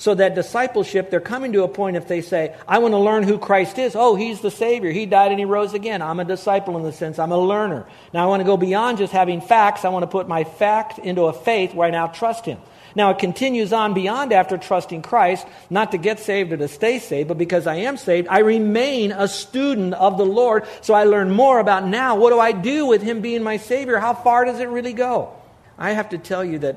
So 0.00 0.14
that 0.14 0.34
discipleship, 0.34 1.10
they're 1.10 1.20
coming 1.20 1.52
to 1.52 1.62
a 1.62 1.68
point 1.68 1.98
if 1.98 2.08
they 2.08 2.22
say, 2.22 2.56
I 2.66 2.78
want 2.78 2.92
to 2.92 2.98
learn 2.98 3.22
who 3.22 3.36
Christ 3.36 3.78
is. 3.78 3.94
Oh, 3.94 4.16
he's 4.16 4.40
the 4.40 4.50
Savior. 4.50 4.90
He 4.92 5.04
died 5.04 5.30
and 5.30 5.38
he 5.38 5.44
rose 5.44 5.74
again. 5.74 6.00
I'm 6.00 6.18
a 6.18 6.24
disciple 6.24 6.78
in 6.78 6.84
the 6.84 6.90
sense 6.90 7.18
I'm 7.18 7.32
a 7.32 7.38
learner. 7.38 7.86
Now 8.14 8.24
I 8.24 8.26
want 8.26 8.40
to 8.40 8.46
go 8.46 8.56
beyond 8.56 8.96
just 8.96 9.12
having 9.12 9.42
facts. 9.42 9.84
I 9.84 9.90
want 9.90 10.04
to 10.04 10.06
put 10.06 10.26
my 10.26 10.44
fact 10.44 10.98
into 10.98 11.24
a 11.24 11.34
faith 11.34 11.74
where 11.74 11.86
I 11.86 11.90
now 11.90 12.06
trust 12.06 12.46
him. 12.46 12.56
Now 12.94 13.10
it 13.10 13.18
continues 13.18 13.74
on 13.74 13.92
beyond 13.92 14.32
after 14.32 14.56
trusting 14.56 15.02
Christ, 15.02 15.46
not 15.68 15.92
to 15.92 15.98
get 15.98 16.18
saved 16.18 16.50
or 16.50 16.56
to 16.56 16.68
stay 16.68 16.98
saved, 16.98 17.28
but 17.28 17.36
because 17.36 17.66
I 17.66 17.74
am 17.76 17.98
saved, 17.98 18.26
I 18.28 18.38
remain 18.38 19.12
a 19.12 19.28
student 19.28 19.92
of 19.92 20.16
the 20.16 20.24
Lord. 20.24 20.66
So 20.80 20.94
I 20.94 21.04
learn 21.04 21.30
more 21.30 21.58
about 21.58 21.86
now 21.86 22.16
what 22.16 22.30
do 22.30 22.40
I 22.40 22.52
do 22.52 22.86
with 22.86 23.02
him 23.02 23.20
being 23.20 23.42
my 23.42 23.58
Savior? 23.58 23.98
How 23.98 24.14
far 24.14 24.46
does 24.46 24.60
it 24.60 24.68
really 24.70 24.94
go? 24.94 25.34
I 25.76 25.90
have 25.90 26.08
to 26.08 26.18
tell 26.18 26.42
you 26.42 26.60
that 26.60 26.76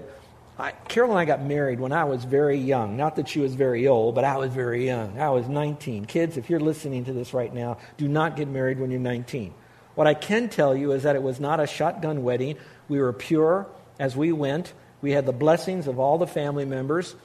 I, 0.58 0.72
Carol 0.72 1.12
and 1.12 1.20
I 1.20 1.26
got 1.26 1.42
married 1.42 1.80
when 1.80 1.92
I 1.92 2.04
was 2.04 2.24
very 2.24 2.58
young. 2.58 2.96
Not 2.96 3.16
that 3.16 3.28
she 3.28 3.40
was 3.40 3.56
very 3.56 3.88
old, 3.88 4.14
but 4.14 4.24
I 4.24 4.38
was 4.38 4.54
very 4.54 4.86
young. 4.86 5.20
I 5.20 5.30
was 5.30 5.48
19. 5.48 6.06
Kids, 6.06 6.38
if 6.38 6.50
you're 6.50 6.60
listening 6.60 7.06
to 7.06 7.14
this 7.14 7.34
right 7.34 7.52
now, 7.52 7.78
do 7.98 8.08
not 8.08 8.36
get 8.36 8.48
married 8.48 8.80
when 8.80 8.92
you're 8.92 9.00
19. 9.00 9.54
What 9.96 10.06
I 10.06 10.14
can 10.14 10.50
tell 10.50 10.76
you 10.76 10.92
is 10.92 11.04
that 11.04 11.16
it 11.16 11.24
was 11.24 11.40
not 11.40 11.60
a 11.60 11.66
shotgun 11.66 12.24
wedding. 12.24 12.58
We 12.88 13.00
were 13.00 13.14
pure 13.14 13.68
as 14.00 14.16
we 14.16 14.32
went. 14.32 14.74
We 15.02 15.12
had 15.12 15.26
the 15.26 15.34
blessings 15.34 15.88
of 15.88 16.00
all 16.00 16.18
the 16.18 16.28
family 16.28 16.66
members. 16.66 17.16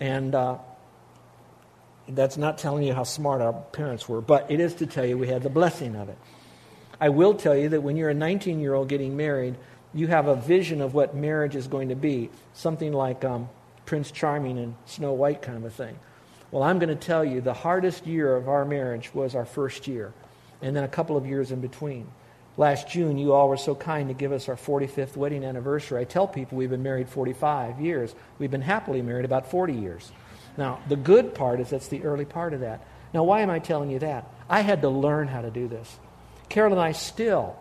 And 0.00 0.34
uh, 0.34 0.58
that's 2.08 2.36
not 2.36 2.58
telling 2.58 2.84
you 2.84 2.94
how 2.94 3.04
smart 3.04 3.40
our 3.40 3.52
parents 3.52 4.08
were, 4.08 4.20
but 4.20 4.50
it 4.50 4.60
is 4.60 4.74
to 4.76 4.86
tell 4.86 5.04
you 5.04 5.18
we 5.18 5.28
had 5.28 5.42
the 5.42 5.50
blessing 5.50 5.96
of 5.96 6.08
it. 6.08 6.18
I 7.00 7.10
will 7.10 7.34
tell 7.34 7.56
you 7.56 7.70
that 7.70 7.82
when 7.82 7.96
you're 7.96 8.10
a 8.10 8.14
19 8.14 8.60
year 8.60 8.74
old 8.74 8.88
getting 8.88 9.16
married, 9.16 9.56
you 9.94 10.06
have 10.08 10.28
a 10.28 10.36
vision 10.36 10.80
of 10.80 10.94
what 10.94 11.14
marriage 11.14 11.56
is 11.56 11.66
going 11.66 11.88
to 11.88 11.94
be, 11.94 12.30
something 12.54 12.92
like 12.92 13.24
um, 13.24 13.48
Prince 13.86 14.10
Charming 14.10 14.58
and 14.58 14.74
Snow 14.84 15.12
White 15.12 15.42
kind 15.42 15.56
of 15.56 15.64
a 15.64 15.70
thing. 15.70 15.98
Well, 16.50 16.62
I'm 16.62 16.78
going 16.78 16.88
to 16.88 16.94
tell 16.94 17.24
you 17.24 17.40
the 17.40 17.54
hardest 17.54 18.06
year 18.06 18.36
of 18.36 18.48
our 18.48 18.64
marriage 18.64 19.12
was 19.14 19.34
our 19.34 19.44
first 19.44 19.86
year, 19.86 20.12
and 20.62 20.76
then 20.76 20.84
a 20.84 20.88
couple 20.88 21.16
of 21.16 21.26
years 21.26 21.50
in 21.50 21.60
between. 21.60 22.06
Last 22.58 22.88
June, 22.88 23.18
you 23.18 23.32
all 23.32 23.48
were 23.48 23.58
so 23.58 23.74
kind 23.74 24.08
to 24.08 24.14
give 24.14 24.32
us 24.32 24.48
our 24.48 24.56
45th 24.56 25.16
wedding 25.16 25.44
anniversary. 25.44 26.00
I 26.00 26.04
tell 26.04 26.26
people 26.26 26.56
we've 26.56 26.70
been 26.70 26.82
married 26.82 27.08
45 27.08 27.80
years. 27.80 28.14
We've 28.38 28.50
been 28.50 28.62
happily 28.62 29.02
married 29.02 29.26
about 29.26 29.50
40 29.50 29.74
years. 29.74 30.10
Now, 30.56 30.80
the 30.88 30.96
good 30.96 31.34
part 31.34 31.60
is 31.60 31.68
that's 31.68 31.88
the 31.88 32.02
early 32.04 32.24
part 32.24 32.54
of 32.54 32.60
that. 32.60 32.86
Now, 33.12 33.24
why 33.24 33.40
am 33.40 33.50
I 33.50 33.58
telling 33.58 33.90
you 33.90 33.98
that? 33.98 34.30
I 34.48 34.60
had 34.60 34.82
to 34.82 34.88
learn 34.88 35.28
how 35.28 35.42
to 35.42 35.50
do 35.50 35.68
this. 35.68 35.98
Carol 36.48 36.72
and 36.72 36.80
I 36.80 36.92
still, 36.92 37.56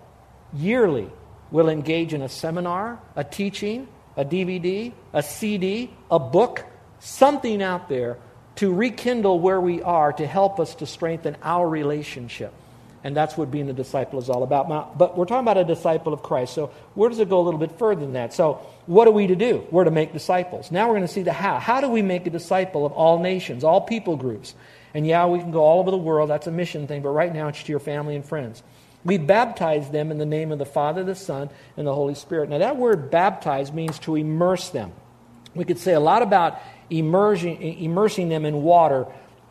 yearly, 0.54 1.10
will 1.52 1.70
engage 1.70 2.14
in 2.14 2.22
a 2.22 2.30
seminar, 2.30 3.00
a 3.16 3.24
teaching, 3.24 3.88
a 4.18 4.26
DVD, 4.26 4.92
a 5.14 5.24
CD, 5.24 5.92
a 6.10 6.20
book, 6.20 6.66
something 7.00 7.62
out 7.62 7.90
there 7.90 8.18
to 8.56 8.74
rekindle 8.74 9.40
where 9.40 9.60
we 9.60 9.82
are 9.82 10.14
to 10.14 10.26
help 10.26 10.60
us 10.60 10.76
to 10.76 10.86
strengthen 10.86 11.36
our 11.44 11.68
relationship. 11.68 12.54
And 13.04 13.16
that's 13.16 13.38
what 13.38 13.52
being 13.52 13.70
a 13.70 13.74
disciple 13.74 14.18
is 14.18 14.30
all 14.32 14.42
about. 14.42 14.98
But 14.98 15.16
we're 15.16 15.26
talking 15.26 15.46
about 15.46 15.58
a 15.58 15.64
disciple 15.64 16.12
of 16.12 16.24
Christ. 16.24 16.56
So 16.56 16.72
where 16.96 17.08
does 17.08 17.20
it 17.20 17.30
go 17.30 17.40
a 17.40 17.44
little 17.44 17.60
bit 17.60 17.78
further 17.78 18.02
than 18.02 18.14
that? 18.14 18.34
So 18.34 18.66
what 18.88 19.08
are 19.08 19.12
we 19.12 19.28
to 19.28 19.36
do? 19.36 19.64
We're 19.70 19.84
to 19.84 19.92
make 19.92 20.12
disciples. 20.12 20.72
Now 20.72 20.88
we're 20.88 20.96
going 20.96 21.08
to 21.08 21.14
see 21.14 21.22
the 21.22 21.32
how. 21.32 21.60
How 21.60 21.82
do 21.82 21.90
we 21.90 22.02
make 22.02 22.26
a 22.26 22.32
disciple 22.32 22.84
of 22.84 22.94
all 22.94 23.20
nations, 23.20 23.64
all 23.64 23.82
people 23.82 24.16
groups? 24.18 24.56
And 24.96 25.06
yeah, 25.06 25.28
we 25.28 25.38
can 25.38 25.52
go 25.52 25.60
all 25.62 25.80
over 25.82 25.92
the 25.92 25.98
world. 25.98 26.32
That's 26.32 26.48
a 26.48 26.52
mission 26.52 26.88
thing. 26.88 27.04
But 27.04 27.10
right 27.10 27.32
now 27.32 27.50
it's 27.50 27.62
to 27.62 27.72
your 27.72 27.80
family 27.80 28.16
and 28.16 28.26
friends. 28.26 28.64
We 29.06 29.20
baptize 29.20 29.92
them 29.92 30.12
in 30.12 30.18
the 30.18 30.26
name 30.26 30.52
of 30.52 30.58
the 30.58 30.66
Father, 30.66 31.04
the 31.04 31.16
Son, 31.16 31.50
and 31.78 31.86
the 31.86 31.94
Holy 31.94 32.16
Spirit. 32.16 32.50
Now, 32.50 32.58
that 32.58 32.76
word 32.76 33.12
baptize 33.12 33.72
means 33.72 34.00
to 34.00 34.16
immerse 34.16 34.70
them. 34.70 34.92
We 35.54 35.64
could 35.64 35.78
say 35.78 35.94
a 35.94 36.00
lot 36.00 36.24
about 36.24 36.60
immersing, 36.90 37.62
immersing 37.62 38.30
them 38.30 38.46
in 38.46 38.64
water, 38.64 39.06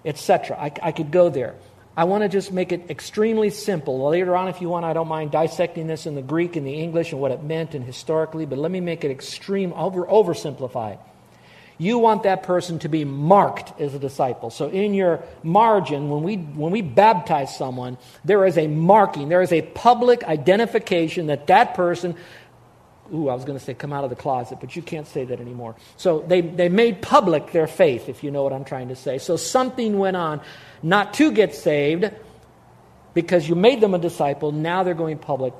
etc. 0.05 0.59
I, 0.59 0.73
I 0.83 0.93
could 0.93 1.13
go 1.13 1.31
there. 1.31 1.55
I 1.97 2.05
want 2.05 2.23
to 2.23 2.29
just 2.29 2.53
make 2.53 2.73
it 2.73 2.91
extremely 2.91 3.51
simple. 3.51 4.09
Later 4.09 4.35
on, 4.35 4.49
if 4.49 4.61
you 4.61 4.69
want, 4.69 4.85
I 4.85 4.93
don't 4.93 5.07
mind 5.07 5.31
dissecting 5.31 5.87
this 5.87 6.07
in 6.07 6.17
the 6.17 6.23
Greek 6.23 6.57
and 6.57 6.67
the 6.67 6.75
English 6.75 7.13
and 7.13 7.21
what 7.21 7.31
it 7.31 7.45
meant 7.45 7.77
and 7.77 7.85
historically, 7.85 8.47
but 8.47 8.59
let 8.59 8.73
me 8.73 8.81
make 8.81 9.05
it 9.05 9.13
extreme, 9.13 9.73
over, 9.75 10.05
oversimplified. 10.05 10.99
You 11.79 11.99
want 11.99 12.23
that 12.23 12.45
person 12.45 12.79
to 12.81 12.89
be 12.89 13.05
marked 13.05 13.81
as 13.81 13.95
a 13.95 13.99
disciple. 13.99 14.51
So 14.51 14.69
in 14.69 14.95
your 14.95 15.23
margin, 15.43 16.09
when 16.09 16.23
we, 16.23 16.37
when 16.37 16.71
we 16.71 16.83
baptize 16.83 17.57
someone, 17.57 17.99
there 18.25 18.45
is 18.47 18.57
a 18.57 18.69
marking, 18.69 19.29
there 19.29 19.43
is 19.43 19.53
a 19.53 19.63
public 19.63 20.23
identification 20.25 21.27
that 21.27 21.49
that 21.49 21.75
person, 21.75 22.15
ooh, 23.13 23.29
I 23.29 23.35
was 23.35 23.45
going 23.45 23.59
to 23.59 23.65
say 23.65 23.75
come 23.75 23.93
out 23.93 24.05
of 24.05 24.11
the 24.11 24.17
closet, 24.17 24.59
but 24.61 24.77
you 24.77 24.83
can't 24.83 25.07
say 25.07 25.25
that 25.25 25.41
anymore. 25.41 25.75
So 25.97 26.21
they, 26.21 26.41
they 26.43 26.69
made 26.69 27.03
public 27.03 27.51
their 27.51 27.67
faith, 27.67 28.09
if 28.09 28.23
you 28.23 28.31
know 28.31 28.45
what 28.45 28.53
I'm 28.53 28.65
trying 28.65 28.89
to 28.89 28.97
say. 28.97 29.19
So 29.19 29.37
something 29.37 29.99
went 29.99 30.17
on 30.17 30.41
not 30.83 31.15
to 31.15 31.33
get 31.33 31.55
saved 31.55 32.11
because 33.15 33.49
you 33.49 33.57
made 33.57 33.81
them 33.81 33.95
a 33.95 33.99
disciple. 33.99 34.53
Now 34.53 34.85
they're 34.85 34.95
going 34.95 35.19
public 35.19 35.55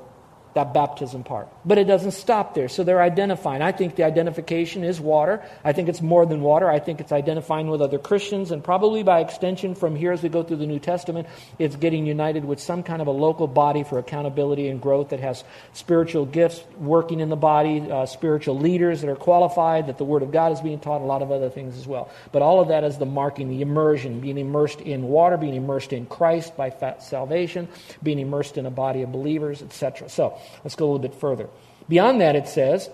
that 0.55 0.73
baptism 0.73 1.23
part. 1.23 1.49
But 1.65 1.77
it 1.77 1.83
doesn't 1.83 2.11
stop 2.11 2.55
there. 2.55 2.69
So 2.69 2.85
they're 2.85 3.01
identifying. 3.01 3.61
I 3.61 3.73
think 3.73 3.97
the 3.97 4.03
identification 4.03 4.85
is 4.85 5.01
water. 5.01 5.43
I 5.65 5.73
think 5.73 5.89
it's 5.89 6.01
more 6.01 6.25
than 6.25 6.41
water. 6.41 6.69
I 6.69 6.79
think 6.79 7.01
it's 7.01 7.11
identifying 7.11 7.67
with 7.67 7.81
other 7.81 7.99
Christians, 7.99 8.51
and 8.51 8.63
probably 8.63 9.03
by 9.03 9.19
extension 9.19 9.75
from 9.75 9.97
here 9.97 10.13
as 10.13 10.23
we 10.23 10.29
go 10.29 10.43
through 10.43 10.57
the 10.57 10.65
New 10.65 10.79
Testament, 10.79 11.27
it's 11.59 11.75
getting 11.75 12.05
united 12.05 12.45
with 12.45 12.61
some 12.61 12.83
kind 12.83 13.01
of 13.01 13.07
a 13.07 13.11
local 13.11 13.47
body 13.47 13.83
for 13.83 13.99
accountability 13.99 14.69
and 14.69 14.81
growth 14.81 15.09
that 15.09 15.19
has 15.19 15.43
spiritual 15.73 16.25
gifts 16.25 16.63
working 16.77 17.19
in 17.19 17.27
the 17.27 17.35
body, 17.35 17.81
uh, 17.91 18.05
spiritual 18.05 18.57
leaders 18.57 19.01
that 19.01 19.09
are 19.09 19.15
qualified, 19.17 19.87
that 19.87 19.97
the 19.97 20.05
Word 20.05 20.23
of 20.23 20.31
God 20.31 20.53
is 20.53 20.61
being 20.61 20.79
taught, 20.79 21.01
a 21.01 21.03
lot 21.03 21.21
of 21.21 21.31
other 21.31 21.49
things 21.49 21.77
as 21.77 21.85
well. 21.85 22.09
But 22.31 22.41
all 22.41 22.61
of 22.61 22.69
that 22.69 22.85
is 22.85 22.97
the 22.97 23.05
marking, 23.05 23.49
the 23.49 23.61
immersion, 23.61 24.21
being 24.21 24.37
immersed 24.37 24.79
in 24.79 25.03
water, 25.03 25.35
being 25.35 25.55
immersed 25.55 25.91
in 25.91 26.05
Christ 26.05 26.55
by 26.55 26.73
salvation, 26.99 27.67
being 28.01 28.19
immersed 28.19 28.57
in 28.57 28.65
a 28.65 28.71
body 28.71 29.01
of 29.01 29.11
believers, 29.11 29.61
etc. 29.61 30.07
So, 30.07 30.39
Let's 30.63 30.75
go 30.75 30.85
a 30.85 30.89
little 30.91 31.07
bit 31.07 31.15
further. 31.15 31.49
Beyond 31.87 32.21
that, 32.21 32.35
it 32.35 32.47
says, 32.47 32.89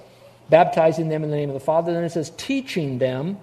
baptizing 0.49 1.09
them 1.09 1.23
in 1.23 1.29
the 1.29 1.35
name 1.35 1.49
of 1.49 1.53
the 1.53 1.59
Father. 1.59 1.93
Then 1.93 2.03
it 2.03 2.11
says, 2.11 2.31
teaching 2.37 2.97
them 2.97 3.37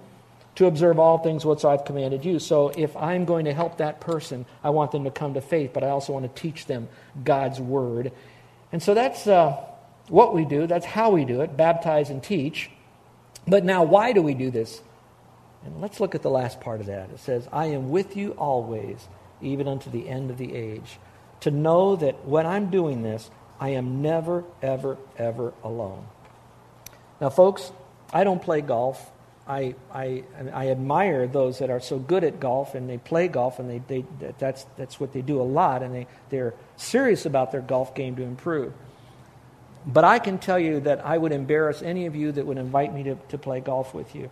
to 0.55 0.65
observe 0.65 0.99
all 0.99 1.17
things 1.17 1.45
whatsoever 1.45 1.79
I've 1.79 1.85
commanded 1.85 2.25
you. 2.25 2.37
So 2.37 2.69
if 2.69 2.95
I'm 2.97 3.25
going 3.25 3.45
to 3.45 3.53
help 3.53 3.77
that 3.77 4.01
person, 4.01 4.45
I 4.63 4.71
want 4.71 4.91
them 4.91 5.05
to 5.05 5.11
come 5.11 5.33
to 5.35 5.41
faith, 5.41 5.71
but 5.73 5.83
I 5.83 5.89
also 5.89 6.13
want 6.13 6.33
to 6.33 6.41
teach 6.41 6.65
them 6.65 6.89
God's 7.23 7.59
word. 7.59 8.11
And 8.71 8.83
so 8.83 8.93
that's 8.93 9.25
uh, 9.25 9.55
what 10.09 10.33
we 10.33 10.45
do. 10.45 10.67
That's 10.67 10.85
how 10.85 11.11
we 11.11 11.25
do 11.25 11.41
it 11.41 11.55
baptize 11.55 12.09
and 12.09 12.21
teach. 12.21 12.69
But 13.47 13.63
now, 13.63 13.83
why 13.83 14.11
do 14.11 14.21
we 14.21 14.33
do 14.33 14.51
this? 14.51 14.81
And 15.65 15.81
let's 15.81 15.99
look 15.99 16.13
at 16.13 16.21
the 16.21 16.29
last 16.29 16.61
part 16.61 16.79
of 16.81 16.87
that. 16.87 17.09
It 17.09 17.19
says, 17.19 17.47
I 17.51 17.67
am 17.67 17.89
with 17.89 18.15
you 18.15 18.31
always, 18.31 19.07
even 19.41 19.67
unto 19.67 19.89
the 19.89 20.07
end 20.07 20.29
of 20.29 20.37
the 20.37 20.53
age. 20.53 20.99
To 21.41 21.51
know 21.51 21.95
that 21.95 22.25
when 22.25 22.45
I'm 22.45 22.69
doing 22.69 23.01
this, 23.01 23.31
I 23.59 23.69
am 23.69 24.01
never, 24.01 24.45
ever, 24.61 24.97
ever 25.17 25.53
alone. 25.63 26.05
Now, 27.19 27.29
folks, 27.29 27.71
I 28.13 28.23
don't 28.23 28.41
play 28.41 28.61
golf. 28.61 29.11
I, 29.47 29.73
I, 29.91 30.23
I 30.53 30.69
admire 30.69 31.27
those 31.27 31.59
that 31.59 31.69
are 31.69 31.79
so 31.79 31.97
good 31.97 32.23
at 32.23 32.39
golf 32.39 32.75
and 32.75 32.87
they 32.87 32.99
play 32.99 33.27
golf 33.27 33.59
and 33.59 33.69
they, 33.69 33.79
they, 33.87 34.05
that's, 34.37 34.65
that's 34.77 34.99
what 34.99 35.11
they 35.11 35.21
do 35.21 35.41
a 35.41 35.43
lot 35.43 35.81
and 35.81 35.93
they, 35.93 36.07
they're 36.29 36.53
serious 36.77 37.25
about 37.25 37.51
their 37.51 37.61
golf 37.61 37.95
game 37.95 38.15
to 38.17 38.21
improve. 38.21 38.71
But 39.87 40.03
I 40.03 40.19
can 40.19 40.37
tell 40.37 40.59
you 40.59 40.81
that 40.81 41.03
I 41.03 41.17
would 41.17 41.31
embarrass 41.31 41.81
any 41.81 42.05
of 42.05 42.15
you 42.15 42.31
that 42.33 42.45
would 42.45 42.57
invite 42.57 42.93
me 42.93 43.03
to, 43.03 43.15
to 43.29 43.37
play 43.37 43.59
golf 43.59 43.93
with 43.93 44.13
you. 44.13 44.29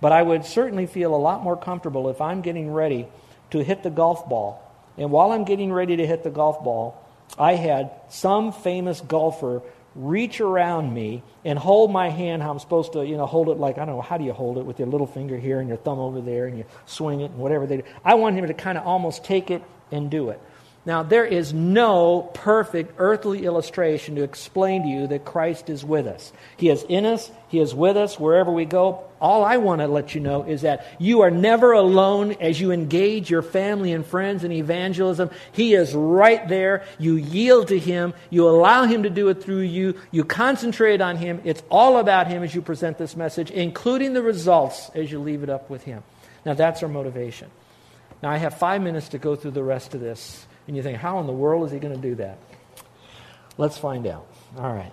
But 0.00 0.12
I 0.12 0.22
would 0.22 0.44
certainly 0.44 0.86
feel 0.86 1.14
a 1.14 1.18
lot 1.18 1.42
more 1.42 1.56
comfortable 1.56 2.08
if 2.08 2.20
I'm 2.20 2.40
getting 2.40 2.70
ready 2.70 3.08
to 3.50 3.64
hit 3.64 3.82
the 3.82 3.90
golf 3.90 4.28
ball 4.28 4.60
And 4.96 5.10
while 5.10 5.32
I'm 5.32 5.44
getting 5.44 5.72
ready 5.72 5.96
to 5.96 6.06
hit 6.06 6.22
the 6.22 6.30
golf 6.30 6.62
ball, 6.62 7.03
I 7.38 7.54
had 7.54 7.90
some 8.08 8.52
famous 8.52 9.00
golfer 9.00 9.62
reach 9.94 10.40
around 10.40 10.92
me 10.92 11.22
and 11.44 11.58
hold 11.58 11.90
my 11.90 12.10
hand 12.10 12.42
how 12.42 12.50
I'm 12.50 12.58
supposed 12.58 12.92
to, 12.94 13.06
you 13.06 13.16
know, 13.16 13.26
hold 13.26 13.48
it 13.48 13.58
like, 13.58 13.78
I 13.78 13.84
don't 13.84 13.96
know, 13.96 14.00
how 14.00 14.18
do 14.18 14.24
you 14.24 14.32
hold 14.32 14.58
it 14.58 14.66
with 14.66 14.78
your 14.78 14.88
little 14.88 15.06
finger 15.06 15.38
here 15.38 15.60
and 15.60 15.68
your 15.68 15.76
thumb 15.78 15.98
over 15.98 16.20
there 16.20 16.46
and 16.46 16.58
you 16.58 16.64
swing 16.86 17.20
it 17.20 17.30
and 17.30 17.38
whatever 17.38 17.66
they 17.66 17.78
do. 17.78 17.82
I 18.04 18.14
want 18.14 18.36
him 18.36 18.46
to 18.46 18.54
kind 18.54 18.76
of 18.76 18.86
almost 18.86 19.24
take 19.24 19.50
it 19.50 19.62
and 19.92 20.10
do 20.10 20.30
it. 20.30 20.40
Now, 20.86 21.02
there 21.02 21.24
is 21.24 21.54
no 21.54 22.30
perfect 22.34 22.96
earthly 22.98 23.46
illustration 23.46 24.16
to 24.16 24.22
explain 24.22 24.82
to 24.82 24.88
you 24.88 25.06
that 25.06 25.24
Christ 25.24 25.70
is 25.70 25.82
with 25.82 26.06
us. 26.06 26.30
He 26.58 26.68
is 26.68 26.84
in 26.86 27.06
us, 27.06 27.30
He 27.48 27.58
is 27.58 27.74
with 27.74 27.96
us 27.96 28.20
wherever 28.20 28.52
we 28.52 28.66
go. 28.66 29.02
All 29.18 29.42
I 29.46 29.56
want 29.56 29.80
to 29.80 29.88
let 29.88 30.14
you 30.14 30.20
know 30.20 30.42
is 30.42 30.60
that 30.60 30.86
you 30.98 31.22
are 31.22 31.30
never 31.30 31.72
alone 31.72 32.32
as 32.32 32.60
you 32.60 32.70
engage 32.70 33.30
your 33.30 33.40
family 33.40 33.94
and 33.94 34.04
friends 34.04 34.44
in 34.44 34.52
evangelism. 34.52 35.30
He 35.52 35.72
is 35.72 35.94
right 35.94 36.46
there. 36.48 36.84
You 36.98 37.16
yield 37.16 37.68
to 37.68 37.78
Him, 37.78 38.12
you 38.28 38.46
allow 38.46 38.84
Him 38.84 39.04
to 39.04 39.10
do 39.10 39.30
it 39.30 39.42
through 39.42 39.60
you, 39.60 39.98
you 40.10 40.22
concentrate 40.22 41.00
on 41.00 41.16
Him. 41.16 41.40
It's 41.44 41.62
all 41.70 41.96
about 41.96 42.26
Him 42.26 42.42
as 42.42 42.54
you 42.54 42.60
present 42.60 42.98
this 42.98 43.16
message, 43.16 43.50
including 43.50 44.12
the 44.12 44.22
results 44.22 44.90
as 44.94 45.10
you 45.10 45.18
leave 45.18 45.42
it 45.42 45.48
up 45.48 45.70
with 45.70 45.84
Him. 45.84 46.02
Now, 46.44 46.52
that's 46.52 46.82
our 46.82 46.90
motivation. 46.90 47.50
Now, 48.22 48.30
I 48.30 48.36
have 48.36 48.58
five 48.58 48.82
minutes 48.82 49.08
to 49.10 49.18
go 49.18 49.34
through 49.34 49.52
the 49.52 49.64
rest 49.64 49.94
of 49.94 50.00
this. 50.02 50.46
And 50.66 50.76
you 50.76 50.82
think, 50.82 50.98
how 50.98 51.20
in 51.20 51.26
the 51.26 51.32
world 51.32 51.66
is 51.66 51.72
he 51.72 51.78
going 51.78 51.94
to 51.94 52.00
do 52.00 52.14
that? 52.16 52.38
Let's 53.58 53.78
find 53.78 54.06
out. 54.06 54.26
All 54.56 54.72
right. 54.72 54.92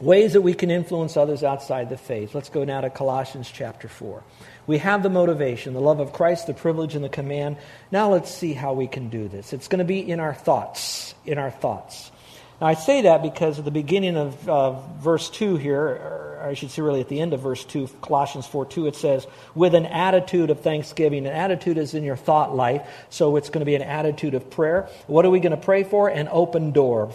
Ways 0.00 0.32
that 0.32 0.42
we 0.42 0.54
can 0.54 0.70
influence 0.70 1.16
others 1.16 1.42
outside 1.42 1.88
the 1.88 1.96
faith. 1.96 2.34
Let's 2.34 2.48
go 2.48 2.64
now 2.64 2.80
to 2.80 2.90
Colossians 2.90 3.50
chapter 3.50 3.88
4. 3.88 4.22
We 4.66 4.78
have 4.78 5.02
the 5.02 5.10
motivation, 5.10 5.72
the 5.72 5.80
love 5.80 6.00
of 6.00 6.12
Christ, 6.12 6.46
the 6.46 6.54
privilege, 6.54 6.94
and 6.94 7.04
the 7.04 7.08
command. 7.08 7.56
Now 7.92 8.10
let's 8.10 8.32
see 8.32 8.54
how 8.54 8.72
we 8.72 8.86
can 8.86 9.08
do 9.08 9.28
this. 9.28 9.52
It's 9.52 9.68
going 9.68 9.78
to 9.78 9.84
be 9.84 10.00
in 10.00 10.20
our 10.20 10.34
thoughts. 10.34 11.14
In 11.24 11.38
our 11.38 11.50
thoughts. 11.50 12.10
Now, 12.60 12.66
I 12.68 12.74
say 12.74 13.02
that 13.02 13.22
because 13.22 13.58
at 13.58 13.64
the 13.64 13.70
beginning 13.70 14.16
of 14.16 14.48
uh, 14.48 14.72
verse 14.98 15.30
2 15.30 15.56
here, 15.56 16.33
or 16.44 16.50
I 16.50 16.54
should 16.54 16.70
say 16.70 16.82
really 16.82 17.00
at 17.00 17.08
the 17.08 17.20
end 17.20 17.32
of 17.32 17.40
verse 17.40 17.64
2, 17.64 17.88
Colossians 18.02 18.46
4 18.46 18.66
2, 18.66 18.86
it 18.86 18.96
says, 18.96 19.26
with 19.54 19.74
an 19.74 19.86
attitude 19.86 20.50
of 20.50 20.60
thanksgiving. 20.60 21.26
An 21.26 21.32
attitude 21.32 21.78
is 21.78 21.94
in 21.94 22.04
your 22.04 22.16
thought 22.16 22.54
life, 22.54 22.86
so 23.08 23.36
it's 23.36 23.48
going 23.48 23.60
to 23.60 23.66
be 23.66 23.74
an 23.74 23.82
attitude 23.82 24.34
of 24.34 24.50
prayer. 24.50 24.88
What 25.06 25.24
are 25.24 25.30
we 25.30 25.40
going 25.40 25.52
to 25.52 25.56
pray 25.56 25.84
for? 25.84 26.08
An 26.08 26.28
open 26.30 26.72
door. 26.72 27.12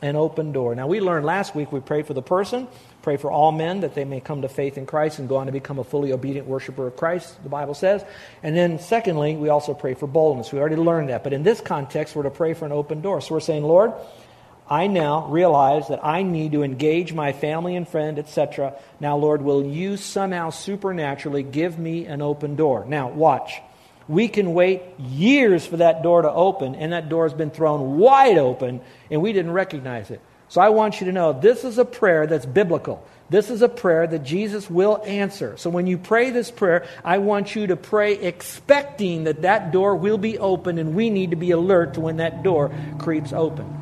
An 0.00 0.16
open 0.16 0.52
door. 0.52 0.74
Now, 0.74 0.86
we 0.86 1.00
learned 1.00 1.26
last 1.26 1.54
week 1.54 1.70
we 1.70 1.80
pray 1.80 2.02
for 2.02 2.14
the 2.14 2.22
person, 2.22 2.66
pray 3.02 3.18
for 3.18 3.30
all 3.30 3.52
men 3.52 3.80
that 3.80 3.94
they 3.94 4.06
may 4.06 4.20
come 4.20 4.40
to 4.40 4.48
faith 4.48 4.78
in 4.78 4.86
Christ 4.86 5.18
and 5.18 5.28
go 5.28 5.36
on 5.36 5.46
to 5.46 5.52
become 5.52 5.78
a 5.78 5.84
fully 5.84 6.12
obedient 6.12 6.46
worshiper 6.46 6.86
of 6.86 6.96
Christ, 6.96 7.42
the 7.42 7.50
Bible 7.50 7.74
says. 7.74 8.02
And 8.42 8.56
then, 8.56 8.78
secondly, 8.78 9.36
we 9.36 9.50
also 9.50 9.74
pray 9.74 9.92
for 9.92 10.06
boldness. 10.06 10.50
We 10.50 10.60
already 10.60 10.76
learned 10.76 11.10
that. 11.10 11.22
But 11.22 11.34
in 11.34 11.42
this 11.42 11.60
context, 11.60 12.16
we're 12.16 12.22
to 12.22 12.30
pray 12.30 12.54
for 12.54 12.64
an 12.64 12.72
open 12.72 13.02
door. 13.02 13.20
So 13.20 13.34
we're 13.34 13.40
saying, 13.40 13.64
Lord, 13.64 13.92
I 14.68 14.86
now 14.86 15.26
realize 15.26 15.88
that 15.88 16.04
I 16.04 16.22
need 16.22 16.52
to 16.52 16.62
engage 16.62 17.12
my 17.12 17.32
family 17.32 17.76
and 17.76 17.86
friend, 17.86 18.18
etc. 18.18 18.74
Now, 19.00 19.16
Lord, 19.16 19.42
will 19.42 19.66
you 19.66 19.96
somehow 19.96 20.50
supernaturally 20.50 21.42
give 21.42 21.78
me 21.78 22.06
an 22.06 22.22
open 22.22 22.56
door? 22.56 22.84
Now, 22.86 23.08
watch. 23.08 23.60
We 24.08 24.28
can 24.28 24.54
wait 24.54 24.82
years 24.98 25.66
for 25.66 25.78
that 25.78 26.02
door 26.02 26.22
to 26.22 26.30
open, 26.30 26.74
and 26.74 26.92
that 26.92 27.08
door 27.08 27.24
has 27.24 27.34
been 27.34 27.50
thrown 27.50 27.98
wide 27.98 28.38
open, 28.38 28.80
and 29.10 29.20
we 29.20 29.32
didn't 29.32 29.52
recognize 29.52 30.10
it. 30.10 30.20
So 30.48 30.60
I 30.60 30.68
want 30.68 31.00
you 31.00 31.06
to 31.06 31.12
know 31.12 31.32
this 31.32 31.64
is 31.64 31.78
a 31.78 31.84
prayer 31.84 32.26
that's 32.26 32.46
biblical. 32.46 33.06
This 33.30 33.48
is 33.48 33.62
a 33.62 33.68
prayer 33.68 34.06
that 34.06 34.22
Jesus 34.22 34.68
will 34.68 35.02
answer. 35.06 35.56
So 35.56 35.70
when 35.70 35.86
you 35.86 35.96
pray 35.96 36.30
this 36.30 36.50
prayer, 36.50 36.86
I 37.04 37.18
want 37.18 37.56
you 37.56 37.68
to 37.68 37.76
pray 37.76 38.14
expecting 38.14 39.24
that 39.24 39.42
that 39.42 39.72
door 39.72 39.96
will 39.96 40.18
be 40.18 40.38
open, 40.38 40.78
and 40.78 40.94
we 40.94 41.08
need 41.10 41.30
to 41.30 41.36
be 41.36 41.52
alert 41.52 41.94
to 41.94 42.00
when 42.00 42.18
that 42.18 42.42
door 42.42 42.70
creeps 42.98 43.32
open 43.32 43.81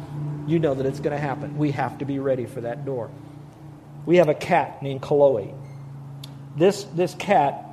you 0.50 0.58
know 0.58 0.74
that 0.74 0.86
it's 0.86 1.00
going 1.00 1.14
to 1.14 1.20
happen. 1.20 1.56
We 1.56 1.70
have 1.72 1.98
to 1.98 2.04
be 2.04 2.18
ready 2.18 2.46
for 2.46 2.62
that 2.62 2.84
door. 2.84 3.10
We 4.04 4.16
have 4.16 4.28
a 4.28 4.34
cat 4.34 4.82
named 4.82 5.02
Chloe. 5.02 5.54
This, 6.56 6.84
this 6.84 7.14
cat 7.14 7.64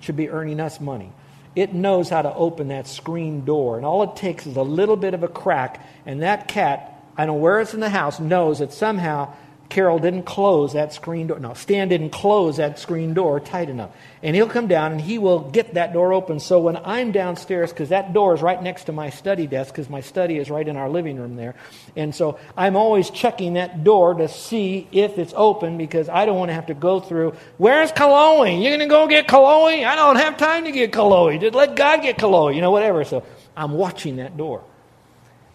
should 0.00 0.16
be 0.16 0.28
earning 0.28 0.60
us 0.60 0.80
money. 0.80 1.12
It 1.54 1.72
knows 1.72 2.10
how 2.10 2.22
to 2.22 2.34
open 2.34 2.68
that 2.68 2.86
screen 2.86 3.44
door, 3.44 3.76
and 3.76 3.86
all 3.86 4.02
it 4.02 4.16
takes 4.16 4.46
is 4.46 4.56
a 4.56 4.62
little 4.62 4.96
bit 4.96 5.14
of 5.14 5.22
a 5.22 5.28
crack, 5.28 5.84
and 6.04 6.22
that 6.22 6.48
cat, 6.48 7.02
I 7.16 7.24
know 7.26 7.34
where 7.34 7.60
it's 7.60 7.72
in 7.72 7.80
the 7.80 7.88
house, 7.88 8.20
knows 8.20 8.58
that 8.58 8.72
somehow 8.72 9.34
Carol 9.68 9.98
didn't 9.98 10.24
close 10.24 10.74
that 10.74 10.92
screen 10.92 11.26
door. 11.26 11.38
No, 11.38 11.54
Stan 11.54 11.88
didn't 11.88 12.10
close 12.10 12.58
that 12.58 12.78
screen 12.78 13.14
door 13.14 13.40
tight 13.40 13.68
enough. 13.68 13.90
And 14.22 14.34
he'll 14.34 14.48
come 14.48 14.68
down 14.68 14.92
and 14.92 15.00
he 15.00 15.18
will 15.18 15.40
get 15.40 15.74
that 15.74 15.92
door 15.92 16.12
open. 16.12 16.40
So 16.40 16.60
when 16.60 16.76
I'm 16.76 17.12
downstairs, 17.12 17.70
because 17.70 17.90
that 17.90 18.12
door 18.12 18.34
is 18.34 18.42
right 18.42 18.62
next 18.62 18.84
to 18.84 18.92
my 18.92 19.10
study 19.10 19.46
desk, 19.46 19.72
because 19.72 19.90
my 19.90 20.00
study 20.00 20.38
is 20.38 20.50
right 20.50 20.66
in 20.66 20.76
our 20.76 20.88
living 20.88 21.18
room 21.18 21.36
there. 21.36 21.54
And 21.96 22.14
so 22.14 22.38
I'm 22.56 22.76
always 22.76 23.10
checking 23.10 23.54
that 23.54 23.84
door 23.84 24.14
to 24.14 24.28
see 24.28 24.88
if 24.92 25.18
it's 25.18 25.34
open 25.36 25.78
because 25.78 26.08
I 26.08 26.26
don't 26.26 26.38
want 26.38 26.50
to 26.50 26.54
have 26.54 26.66
to 26.66 26.74
go 26.74 27.00
through, 27.00 27.34
where's 27.58 27.92
Chloe? 27.92 28.62
You're 28.62 28.76
going 28.76 28.88
to 28.88 28.92
go 28.92 29.06
get 29.06 29.28
Chloe? 29.28 29.84
I 29.84 29.96
don't 29.96 30.16
have 30.16 30.36
time 30.36 30.64
to 30.64 30.72
get 30.72 30.92
Chloe. 30.92 31.38
Just 31.38 31.54
let 31.54 31.76
God 31.76 32.02
get 32.02 32.18
Chloe, 32.18 32.54
you 32.54 32.60
know, 32.60 32.70
whatever. 32.70 33.04
So 33.04 33.24
I'm 33.56 33.72
watching 33.72 34.16
that 34.16 34.36
door. 34.36 34.62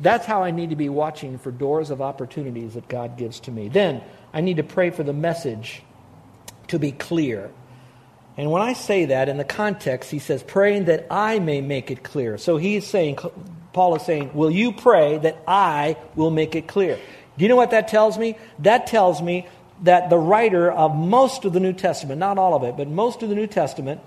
That's 0.02 0.26
how 0.26 0.44
I 0.44 0.52
need 0.52 0.72
to 0.72 0.76
be 0.76 0.90
watching 0.90 1.38
for 1.38 1.52
doors 1.52 1.92
of 1.92 2.02
opportunities 2.02 2.74
that 2.74 2.88
God 2.88 3.18
gives 3.18 3.40
to 3.42 3.52
me. 3.52 3.70
Then 3.70 4.02
I 4.34 4.42
need 4.42 4.58
to 4.58 4.64
pray 4.64 4.90
for 4.90 5.04
the 5.04 5.14
message 5.14 5.84
to 6.70 6.80
be 6.80 6.92
clear. 6.92 7.52
And 8.36 8.50
when 8.50 8.62
I 8.62 8.74
say 8.74 9.06
that 9.06 9.30
in 9.30 9.38
the 9.38 9.44
context, 9.44 10.10
he 10.10 10.20
says, 10.20 10.42
praying 10.42 10.86
that 10.86 11.06
I 11.12 11.40
may 11.40 11.62
make 11.62 11.92
it 11.92 12.02
clear. 12.02 12.38
So 12.38 12.58
he's 12.58 12.88
saying, 12.88 13.20
Paul 13.74 13.96
is 13.96 14.02
saying, 14.04 14.32
Will 14.34 14.50
you 14.50 14.72
pray 14.72 15.18
that 15.20 15.44
I 15.48 15.98
will 16.16 16.32
make 16.32 16.56
it 16.56 16.68
clear? 16.68 16.98
Do 17.38 17.44
you 17.44 17.50
know 17.50 17.56
what 17.56 17.72
that 17.72 17.88
tells 17.88 18.18
me? 18.18 18.38
That 18.60 18.88
tells 18.88 19.22
me 19.22 19.48
that 19.84 20.10
the 20.10 20.18
writer 20.18 20.72
of 20.72 20.96
most 20.96 21.46
of 21.46 21.54
the 21.54 21.60
New 21.60 21.74
Testament, 21.74 22.20
not 22.20 22.38
all 22.38 22.56
of 22.56 22.64
it, 22.64 22.78
but 22.78 22.88
most 22.88 23.24
of 23.24 23.30
the 23.30 23.36
New 23.36 23.48
Testament, 23.48 24.02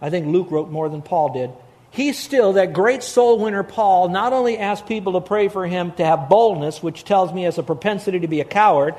I 0.00 0.10
think 0.10 0.26
Luke 0.26 0.50
wrote 0.50 0.70
more 0.70 0.88
than 0.88 1.02
Paul 1.02 1.32
did, 1.32 1.50
he 1.90 2.12
still, 2.12 2.54
that 2.54 2.72
great 2.72 3.02
soul 3.02 3.38
winner 3.38 3.62
Paul, 3.62 4.08
not 4.08 4.32
only 4.32 4.58
asked 4.58 4.86
people 4.86 5.14
to 5.14 5.20
pray 5.20 5.48
for 5.48 5.66
him 5.66 5.92
to 5.92 6.04
have 6.04 6.28
boldness, 6.28 6.82
which 6.82 7.04
tells 7.04 7.32
me 7.32 7.44
has 7.44 7.58
a 7.58 7.62
propensity 7.62 8.20
to 8.20 8.28
be 8.28 8.40
a 8.40 8.44
coward, 8.44 8.94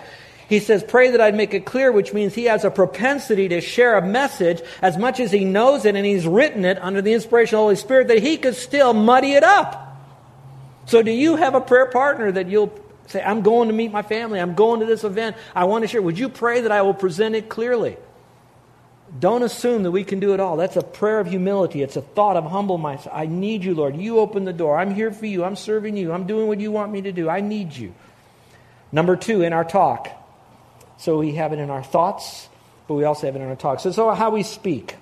he 0.50 0.60
says, 0.60 0.84
Pray 0.84 1.12
that 1.12 1.22
I'd 1.22 1.36
make 1.36 1.54
it 1.54 1.66
clear, 1.66 1.92
which 1.92 2.12
means 2.12 2.34
he 2.34 2.46
has 2.46 2.66
a 2.66 2.72
propensity 2.72 3.50
to 3.50 3.62
share 3.62 3.96
a 3.96 4.06
message 4.06 4.62
as 4.82 4.98
much 4.98 5.20
as 5.20 5.32
he 5.32 5.46
knows 5.46 5.86
it 5.86 5.96
and 5.96 6.06
he's 6.06 6.26
written 6.26 6.66
it 6.66 6.80
under 6.82 7.04
the 7.04 7.14
inspiration 7.14 7.56
of 7.56 7.60
the 7.60 7.64
Holy 7.64 7.76
Spirit 7.76 8.08
that 8.08 8.24
he 8.24 8.38
could 8.38 8.56
still 8.56 8.94
muddy 8.94 9.34
it 9.34 9.44
up. 9.44 9.86
So, 10.88 11.04
do 11.04 11.12
you 11.12 11.36
have 11.36 11.54
a 11.54 11.62
prayer 11.62 11.86
partner 11.86 12.32
that 12.32 12.48
you'll 12.48 12.74
say, 13.06 13.22
I'm 13.22 13.44
going 13.44 13.70
to 13.70 13.76
meet 13.76 13.92
my 13.92 14.02
family, 14.02 14.40
I'm 14.40 14.56
going 14.56 14.80
to 14.80 14.88
this 14.88 15.04
event, 15.04 15.38
I 15.54 15.66
want 15.66 15.84
to 15.84 15.88
share? 15.88 16.02
Would 16.02 16.18
you 16.18 16.30
pray 16.30 16.62
that 16.62 16.72
I 16.72 16.82
will 16.82 16.96
present 16.96 17.36
it 17.36 17.48
clearly? 17.48 17.98
Don't 19.18 19.42
assume 19.42 19.84
that 19.84 19.92
we 19.92 20.04
can 20.04 20.20
do 20.20 20.34
it 20.34 20.40
all. 20.40 20.58
That's 20.58 20.76
a 20.76 20.84
prayer 20.84 21.20
of 21.20 21.28
humility. 21.28 21.82
It's 21.82 21.96
a 21.96 22.02
thought 22.02 22.38
of 22.38 22.46
humble 22.46 22.78
myself. 22.78 23.16
I 23.16 23.26
need 23.26 23.64
you, 23.64 23.74
Lord. 23.74 23.96
You 23.98 24.20
open 24.20 24.46
the 24.46 24.54
door. 24.54 24.78
I'm 24.78 24.94
here 24.94 25.12
for 25.12 25.26
you. 25.26 25.44
I'm 25.44 25.56
serving 25.56 25.98
you. 25.98 26.12
I'm 26.12 26.28
doing 26.28 26.48
what 26.48 26.60
you 26.60 26.72
want 26.72 26.92
me 26.92 27.02
to 27.02 27.12
do. 27.12 27.28
I 27.28 27.42
need 27.42 27.76
you. 27.76 27.94
Number 28.92 29.16
two, 29.16 29.42
in 29.42 29.52
our 29.52 29.64
talk. 29.64 30.10
So 30.98 31.18
we 31.18 31.34
have 31.36 31.54
it 31.54 31.60
in 31.60 31.70
our 31.70 31.82
thoughts, 31.82 32.50
but 32.88 32.96
we 32.96 33.04
also 33.04 33.26
have 33.26 33.36
it 33.36 33.42
in 33.42 33.48
our 33.48 33.56
talk. 33.56 33.80
So, 33.80 33.92
so 33.92 34.12
how 34.12 34.30
we 34.30 34.44
speak. 34.44 34.96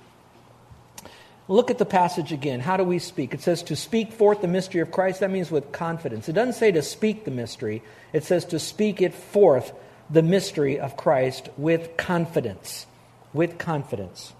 Look 1.49 1.69
at 1.69 1.77
the 1.77 1.85
passage 1.85 2.31
again. 2.31 2.59
How 2.59 2.77
do 2.77 2.83
we 2.83 2.99
speak? 2.99 3.33
It 3.33 3.41
says 3.41 3.63
to 3.63 3.75
speak 3.75 4.13
forth 4.13 4.41
the 4.41 4.47
mystery 4.47 4.81
of 4.81 4.91
Christ. 4.91 5.19
That 5.19 5.31
means 5.31 5.49
with 5.51 5.71
confidence. 5.71 6.29
It 6.29 6.33
doesn't 6.33 6.53
say 6.53 6.71
to 6.71 6.81
speak 6.81 7.25
the 7.25 7.31
mystery, 7.31 7.81
it 8.13 8.23
says 8.23 8.45
to 8.45 8.59
speak 8.59 9.01
it 9.01 9.13
forth, 9.13 9.73
the 10.09 10.21
mystery 10.21 10.79
of 10.79 10.95
Christ, 10.95 11.49
with 11.57 11.97
confidence 11.97 12.85
with 13.33 13.57
confidence. 13.57 14.33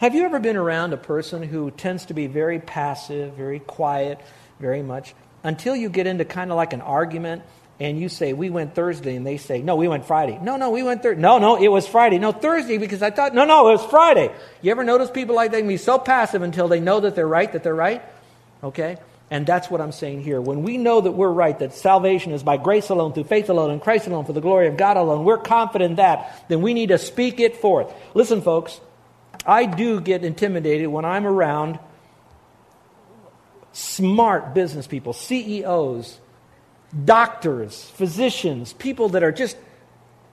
Have 0.00 0.14
you 0.14 0.24
ever 0.24 0.40
been 0.40 0.56
around 0.56 0.92
a 0.92 0.96
person 0.96 1.42
who 1.42 1.70
tends 1.70 2.06
to 2.06 2.14
be 2.14 2.26
very 2.26 2.58
passive, 2.58 3.34
very 3.34 3.58
quiet, 3.58 4.18
very 4.58 4.82
much, 4.82 5.14
until 5.44 5.76
you 5.76 5.88
get 5.88 6.06
into 6.06 6.24
kind 6.24 6.50
of 6.50 6.56
like 6.56 6.72
an 6.72 6.80
argument 6.80 7.42
and 7.78 7.98
you 7.98 8.08
say, 8.08 8.34
We 8.34 8.50
went 8.50 8.74
Thursday, 8.74 9.16
and 9.16 9.26
they 9.26 9.38
say, 9.38 9.62
No, 9.62 9.76
we 9.76 9.88
went 9.88 10.06
Friday. 10.06 10.38
No, 10.40 10.56
no, 10.56 10.70
we 10.70 10.82
went 10.82 11.02
Thursday. 11.02 11.20
No, 11.20 11.38
no, 11.38 11.56
it 11.56 11.68
was 11.68 11.88
Friday. 11.88 12.18
No, 12.18 12.30
Thursday, 12.30 12.78
because 12.78 13.02
I 13.02 13.10
thought, 13.10 13.34
No, 13.34 13.44
no, 13.44 13.68
it 13.68 13.72
was 13.72 13.84
Friday. 13.86 14.30
You 14.60 14.70
ever 14.70 14.84
notice 14.84 15.10
people 15.10 15.34
like 15.34 15.50
that 15.52 15.58
can 15.58 15.68
be 15.68 15.78
so 15.78 15.98
passive 15.98 16.42
until 16.42 16.68
they 16.68 16.80
know 16.80 17.00
that 17.00 17.14
they're 17.14 17.26
right, 17.26 17.50
that 17.52 17.62
they're 17.62 17.74
right? 17.74 18.02
Okay? 18.62 18.98
And 19.30 19.46
that's 19.46 19.70
what 19.70 19.80
I'm 19.80 19.92
saying 19.92 20.22
here. 20.22 20.40
When 20.40 20.64
we 20.64 20.76
know 20.76 21.00
that 21.00 21.12
we're 21.12 21.30
right, 21.30 21.56
that 21.60 21.72
salvation 21.72 22.32
is 22.32 22.42
by 22.42 22.56
grace 22.56 22.88
alone, 22.88 23.12
through 23.12 23.24
faith 23.24 23.48
alone, 23.48 23.70
in 23.70 23.78
Christ 23.78 24.08
alone, 24.08 24.24
for 24.24 24.32
the 24.32 24.40
glory 24.40 24.66
of 24.66 24.76
God 24.76 24.96
alone, 24.96 25.24
we're 25.24 25.38
confident 25.38 25.96
that, 25.96 26.44
then 26.48 26.62
we 26.62 26.74
need 26.74 26.88
to 26.88 26.98
speak 26.98 27.38
it 27.38 27.56
forth. 27.56 27.92
Listen, 28.12 28.42
folks, 28.42 28.80
I 29.46 29.66
do 29.66 30.00
get 30.00 30.24
intimidated 30.24 30.88
when 30.88 31.04
I'm 31.04 31.26
around 31.26 31.78
smart 33.72 34.52
business 34.52 34.88
people, 34.88 35.12
CEOs, 35.12 36.18
doctors, 37.04 37.84
physicians, 37.90 38.72
people 38.72 39.10
that 39.10 39.22
are 39.22 39.30
just, 39.30 39.56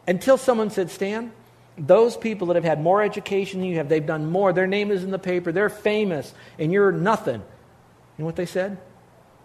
until 0.07 0.39
someone 0.39 0.71
said, 0.71 0.89
Stan, 0.89 1.31
those 1.77 2.17
people 2.17 2.47
that 2.47 2.55
have 2.55 2.63
had 2.63 2.81
more 2.81 3.03
education 3.03 3.59
than 3.59 3.69
you 3.69 3.75
have, 3.75 3.89
they've 3.89 4.05
done 4.05 4.25
more, 4.31 4.51
their 4.53 4.65
name 4.65 4.89
is 4.89 5.03
in 5.03 5.11
the 5.11 5.19
paper, 5.19 5.51
they're 5.51 5.69
famous, 5.69 6.33
and 6.57 6.73
you're 6.73 6.91
nothing. 6.91 7.35
You 7.35 8.23
know 8.23 8.25
what 8.25 8.35
they 8.35 8.47
said? 8.47 8.79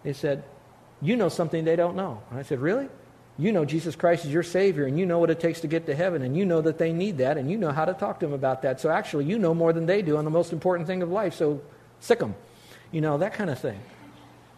They 0.03 0.13
said, 0.13 0.43
You 1.01 1.15
know 1.15 1.29
something 1.29 1.63
they 1.63 1.75
don't 1.75 1.95
know. 1.95 2.21
And 2.29 2.39
I 2.39 2.43
said, 2.43 2.59
Really? 2.59 2.87
You 3.37 3.51
know 3.51 3.65
Jesus 3.65 3.95
Christ 3.95 4.25
is 4.25 4.31
your 4.31 4.43
Savior, 4.43 4.85
and 4.85 4.99
you 4.99 5.07
know 5.07 5.17
what 5.17 5.31
it 5.31 5.39
takes 5.39 5.61
to 5.61 5.67
get 5.67 5.87
to 5.87 5.95
heaven, 5.95 6.21
and 6.21 6.37
you 6.37 6.45
know 6.45 6.61
that 6.61 6.77
they 6.77 6.93
need 6.93 7.17
that, 7.17 7.37
and 7.37 7.49
you 7.49 7.57
know 7.57 7.71
how 7.71 7.85
to 7.85 7.93
talk 7.93 8.19
to 8.19 8.27
them 8.27 8.33
about 8.33 8.61
that. 8.61 8.79
So 8.79 8.89
actually, 8.91 9.25
you 9.25 9.39
know 9.39 9.55
more 9.55 9.73
than 9.73 9.87
they 9.87 10.03
do 10.03 10.17
on 10.17 10.25
the 10.25 10.31
most 10.31 10.53
important 10.53 10.85
thing 10.85 11.01
of 11.01 11.09
life, 11.09 11.33
so 11.33 11.61
sic 11.99 12.19
them. 12.19 12.35
You 12.91 13.01
know, 13.01 13.17
that 13.17 13.33
kind 13.33 13.49
of 13.49 13.57
thing. 13.57 13.79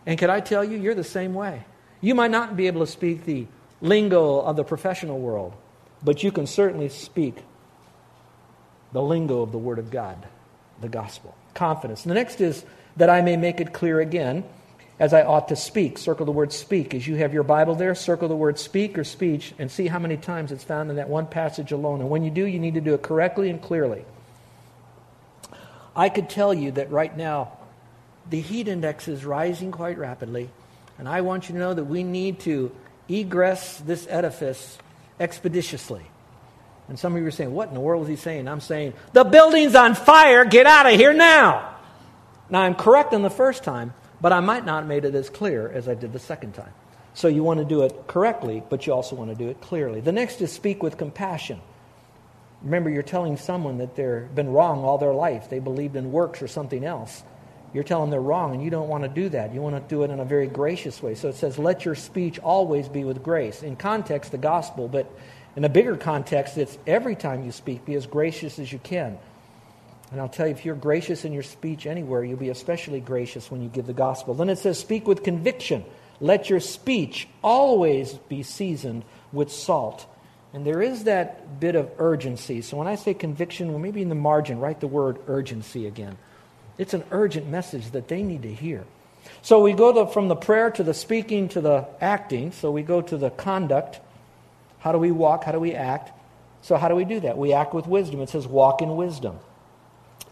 And 0.06 0.20
can 0.20 0.30
I 0.30 0.42
tell 0.42 0.64
you, 0.64 0.78
you're 0.78 0.94
the 0.94 1.06
same 1.06 1.34
way. 1.34 1.64
You 2.02 2.16
might 2.16 2.32
not 2.32 2.58
be 2.58 2.68
able 2.68 2.82
to 2.82 2.92
speak 2.92 3.24
the 3.24 3.48
lingo 3.80 4.42
of 4.42 4.58
the 4.58 4.66
professional 4.66 5.20
world, 5.20 5.54
but 6.04 6.22
you 6.22 6.34
can 6.34 6.46
certainly 6.46 6.90
speak 6.90 7.38
the 8.92 9.02
lingo 9.02 9.42
of 9.42 9.54
the 9.54 9.58
Word 9.58 9.80
of 9.80 9.90
God, 9.90 10.28
the 10.82 10.90
gospel. 10.90 11.34
Confidence. 11.54 12.04
The 12.04 12.14
next 12.14 12.42
is 12.42 12.66
that 12.98 13.10
I 13.10 13.22
may 13.22 13.38
make 13.38 13.62
it 13.62 13.72
clear 13.72 14.02
again 14.02 14.44
as 15.00 15.14
I 15.14 15.24
ought 15.24 15.50
to 15.50 15.56
speak. 15.56 15.98
Circle 15.98 16.26
the 16.26 16.32
word 16.32 16.54
speak. 16.54 16.94
As 16.94 17.08
you 17.08 17.16
have 17.16 17.34
your 17.34 17.44
Bible 17.44 17.76
there, 17.76 17.96
circle 17.96 18.28
the 18.28 18.36
word 18.36 18.58
speak 18.58 18.98
or 18.98 19.04
speech 19.04 19.54
and 19.60 19.70
see 19.70 19.88
how 19.88 20.00
many 20.00 20.18
times 20.18 20.52
it's 20.52 20.64
found 20.64 20.90
in 20.90 20.96
that 20.96 21.10
one 21.10 21.28
passage 21.28 21.72
alone. 21.72 22.02
And 22.02 22.10
when 22.10 22.24
you 22.24 22.32
do, 22.32 22.46
you 22.46 22.60
need 22.60 22.76
to 22.76 22.82
do 22.82 22.94
it 22.94 23.02
correctly 23.02 23.50
and 23.50 23.62
clearly. 23.62 24.06
I 25.96 26.10
could 26.10 26.30
tell 26.30 26.54
you 26.54 26.72
that 26.72 26.92
right 26.92 27.16
now 27.16 27.58
the 28.30 28.42
heat 28.42 28.68
index 28.68 29.08
is 29.08 29.24
rising 29.24 29.72
quite 29.72 29.98
rapidly, 29.98 30.50
and 30.98 31.08
I 31.08 31.22
want 31.22 31.48
you 31.48 31.54
to 31.54 31.60
know 31.60 31.74
that 31.74 31.86
we 31.86 32.04
need 32.04 32.40
to 32.42 32.72
egress 33.08 33.78
this 33.80 34.08
edifice 34.10 34.78
expeditiously. 35.20 36.06
And 36.88 37.00
some 37.00 37.16
of 37.16 37.22
you 37.22 37.28
are 37.28 37.32
saying, 37.32 37.54
What 37.54 37.70
in 37.70 37.74
the 37.74 37.80
world 37.80 38.04
is 38.04 38.10
he 38.10 38.16
saying? 38.16 38.48
I'm 38.48 38.62
saying, 38.62 38.94
The 39.14 39.24
building's 39.24 39.76
on 39.76 39.96
fire, 39.96 40.46
get 40.46 40.66
out 40.66 40.86
of 40.86 40.94
here 40.94 41.14
now. 41.14 41.76
Now, 42.50 42.62
I'm 42.62 42.76
correct 42.76 43.14
on 43.14 43.22
the 43.24 43.30
first 43.30 43.64
time, 43.64 43.94
but 44.26 44.34
I 44.34 44.40
might 44.40 44.66
not 44.66 44.78
have 44.78 44.88
made 44.88 45.06
it 45.06 45.14
as 45.14 45.30
clear 45.30 45.70
as 45.70 45.88
I 45.88 45.94
did 45.94 46.12
the 46.12 46.18
second 46.18 46.54
time. 46.54 46.74
So 47.14 47.28
you 47.28 47.44
want 47.44 47.60
to 47.60 47.64
do 47.64 47.84
it 47.84 48.08
correctly, 48.08 48.64
but 48.72 48.88
you 48.88 48.92
also 48.92 49.16
want 49.16 49.30
to 49.30 49.36
do 49.36 49.50
it 49.50 49.62
clearly. 49.62 50.02
The 50.02 50.12
next 50.12 50.42
is 50.42 50.52
speak 50.52 50.82
with 50.82 50.98
compassion. 50.98 51.62
Remember, 52.64 52.90
you're 52.90 53.04
telling 53.04 53.38
someone 53.38 53.78
that 53.78 53.96
they've 53.96 54.34
been 54.34 54.50
wrong 54.50 54.84
all 54.84 54.98
their 54.98 55.14
life. 55.14 55.52
They 55.52 55.60
believed 55.60 55.96
in 55.96 56.12
works 56.12 56.42
or 56.42 56.48
something 56.48 56.84
else. 56.84 57.22
You're 57.72 57.84
telling 57.84 58.10
them 58.10 58.10
they're 58.10 58.20
wrong, 58.20 58.56
and 58.56 58.64
you 58.64 58.72
don't 58.72 58.90
want 58.90 59.04
to 59.04 59.10
do 59.10 59.30
that. 59.30 59.54
You 59.54 59.62
want 59.62 59.76
to 59.76 59.96
do 59.96 60.02
it 60.02 60.10
in 60.10 60.20
a 60.20 60.26
very 60.26 60.48
gracious 60.48 61.04
way. 61.04 61.14
So 61.14 61.30
it 61.30 61.36
says, 61.36 61.60
let 61.60 61.86
your 61.86 61.94
speech 61.94 62.40
always 62.40 62.90
be 62.90 63.04
with 63.04 63.22
grace. 63.22 63.62
In 63.62 63.76
context, 63.76 64.32
the 64.32 64.40
gospel, 64.40 64.88
but 64.88 65.06
in 65.56 65.66
a 65.66 65.70
bigger 65.70 65.98
context, 65.98 66.58
it's 66.58 66.80
every 66.88 67.16
time 67.16 67.46
you 67.46 67.52
speak, 67.52 67.86
be 67.86 67.94
as 67.94 68.08
gracious 68.08 68.58
as 68.58 68.74
you 68.74 68.80
can. 68.80 69.20
And 70.12 70.22
I'll 70.22 70.30
tell 70.30 70.48
you, 70.48 70.54
if 70.54 70.66
you're 70.66 70.76
gracious 70.76 71.26
in 71.26 71.34
your 71.34 71.44
speech 71.44 71.86
anywhere, 71.86 72.24
you'll 72.24 72.38
be 72.38 72.50
especially 72.50 73.00
gracious 73.00 73.50
when 73.50 73.62
you 73.62 73.70
give 73.70 73.88
the 73.88 73.94
gospel. 73.94 74.34
Then 74.34 74.50
it 74.50 74.58
says, 74.58 74.80
Speak 74.80 75.08
with 75.08 75.24
conviction. 75.24 75.84
Let 76.20 76.50
your 76.50 76.60
speech 76.60 77.28
always 77.44 78.14
be 78.14 78.44
seasoned 78.44 79.04
with 79.34 79.52
salt. 79.52 80.06
And 80.54 80.66
there 80.66 80.82
is 80.82 81.04
that 81.04 81.60
bit 81.60 81.76
of 81.76 81.92
urgency. 81.98 82.62
So 82.62 82.78
when 82.78 82.88
I 82.88 82.96
say 82.96 83.14
conviction, 83.14 83.70
well, 83.70 83.80
maybe 83.80 84.02
in 84.02 84.08
the 84.08 84.16
margin, 84.16 84.60
write 84.60 84.80
the 84.80 84.88
word 84.88 85.18
urgency 85.28 85.86
again. 85.86 86.18
It's 86.78 86.94
an 86.94 87.04
urgent 87.12 87.48
message 87.48 87.92
that 87.92 88.08
they 88.08 88.24
need 88.24 88.44
to 88.44 88.54
hear. 88.54 88.86
So 89.42 89.62
we 89.62 89.74
go 89.74 89.92
to, 89.92 90.12
from 90.12 90.30
the 90.30 90.36
prayer 90.36 90.72
to 90.72 90.84
the 90.84 90.94
speaking 90.94 91.50
to 91.50 91.62
the 91.62 91.88
acting. 92.00 92.54
So 92.54 92.72
we 92.72 92.84
go 92.84 93.02
to 93.02 93.18
the 93.18 93.32
conduct. 93.32 94.00
How 94.80 94.94
do 94.94 94.98
we 94.98 95.12
walk? 95.12 95.44
How 95.44 95.52
do 95.52 95.60
we 95.60 95.74
act? 95.74 96.12
So 96.62 96.78
how 96.78 96.88
do 96.88 96.96
we 96.96 97.06
do 97.06 97.20
that? 97.20 97.38
We 97.38 97.52
act 97.52 97.74
with 97.74 97.86
wisdom. 97.86 98.22
It 98.22 98.30
says, 98.30 98.48
walk 98.48 98.82
in 98.82 98.96
wisdom. 98.96 99.40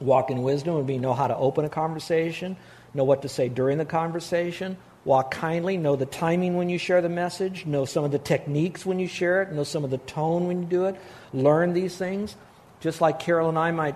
Walk 0.03 0.29
in 0.29 0.43
wisdom 0.43 0.75
would 0.75 0.85
be 0.85 0.97
know 0.97 1.13
how 1.13 1.27
to 1.27 1.35
open 1.35 1.63
a 1.63 1.69
conversation, 1.69 2.57
know 2.93 3.05
what 3.05 3.21
to 3.21 3.29
say 3.29 3.47
during 3.47 3.77
the 3.77 3.85
conversation, 3.85 4.75
walk 5.05 5.31
kindly, 5.31 5.77
know 5.77 5.95
the 5.95 6.05
timing 6.05 6.57
when 6.57 6.69
you 6.69 6.77
share 6.77 7.01
the 7.01 7.09
message, 7.09 7.65
know 7.65 7.85
some 7.85 8.03
of 8.03 8.11
the 8.11 8.19
techniques 8.19 8.85
when 8.85 8.99
you 8.99 9.07
share 9.07 9.41
it, 9.41 9.53
know 9.53 9.63
some 9.63 9.85
of 9.85 9.91
the 9.91 9.97
tone 9.97 10.47
when 10.47 10.61
you 10.61 10.67
do 10.67 10.85
it, 10.85 10.95
learn 11.33 11.73
these 11.73 11.95
things. 11.95 12.35
Just 12.81 12.99
like 12.99 13.19
Carol 13.19 13.47
and 13.47 13.57
I 13.57 13.71
might 13.71 13.95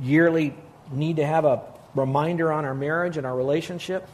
yearly 0.00 0.54
need 0.90 1.16
to 1.16 1.26
have 1.26 1.44
a 1.44 1.62
reminder 1.94 2.50
on 2.50 2.64
our 2.64 2.74
marriage 2.74 3.18
and 3.18 3.26
our 3.26 3.36
relationship. 3.36 4.08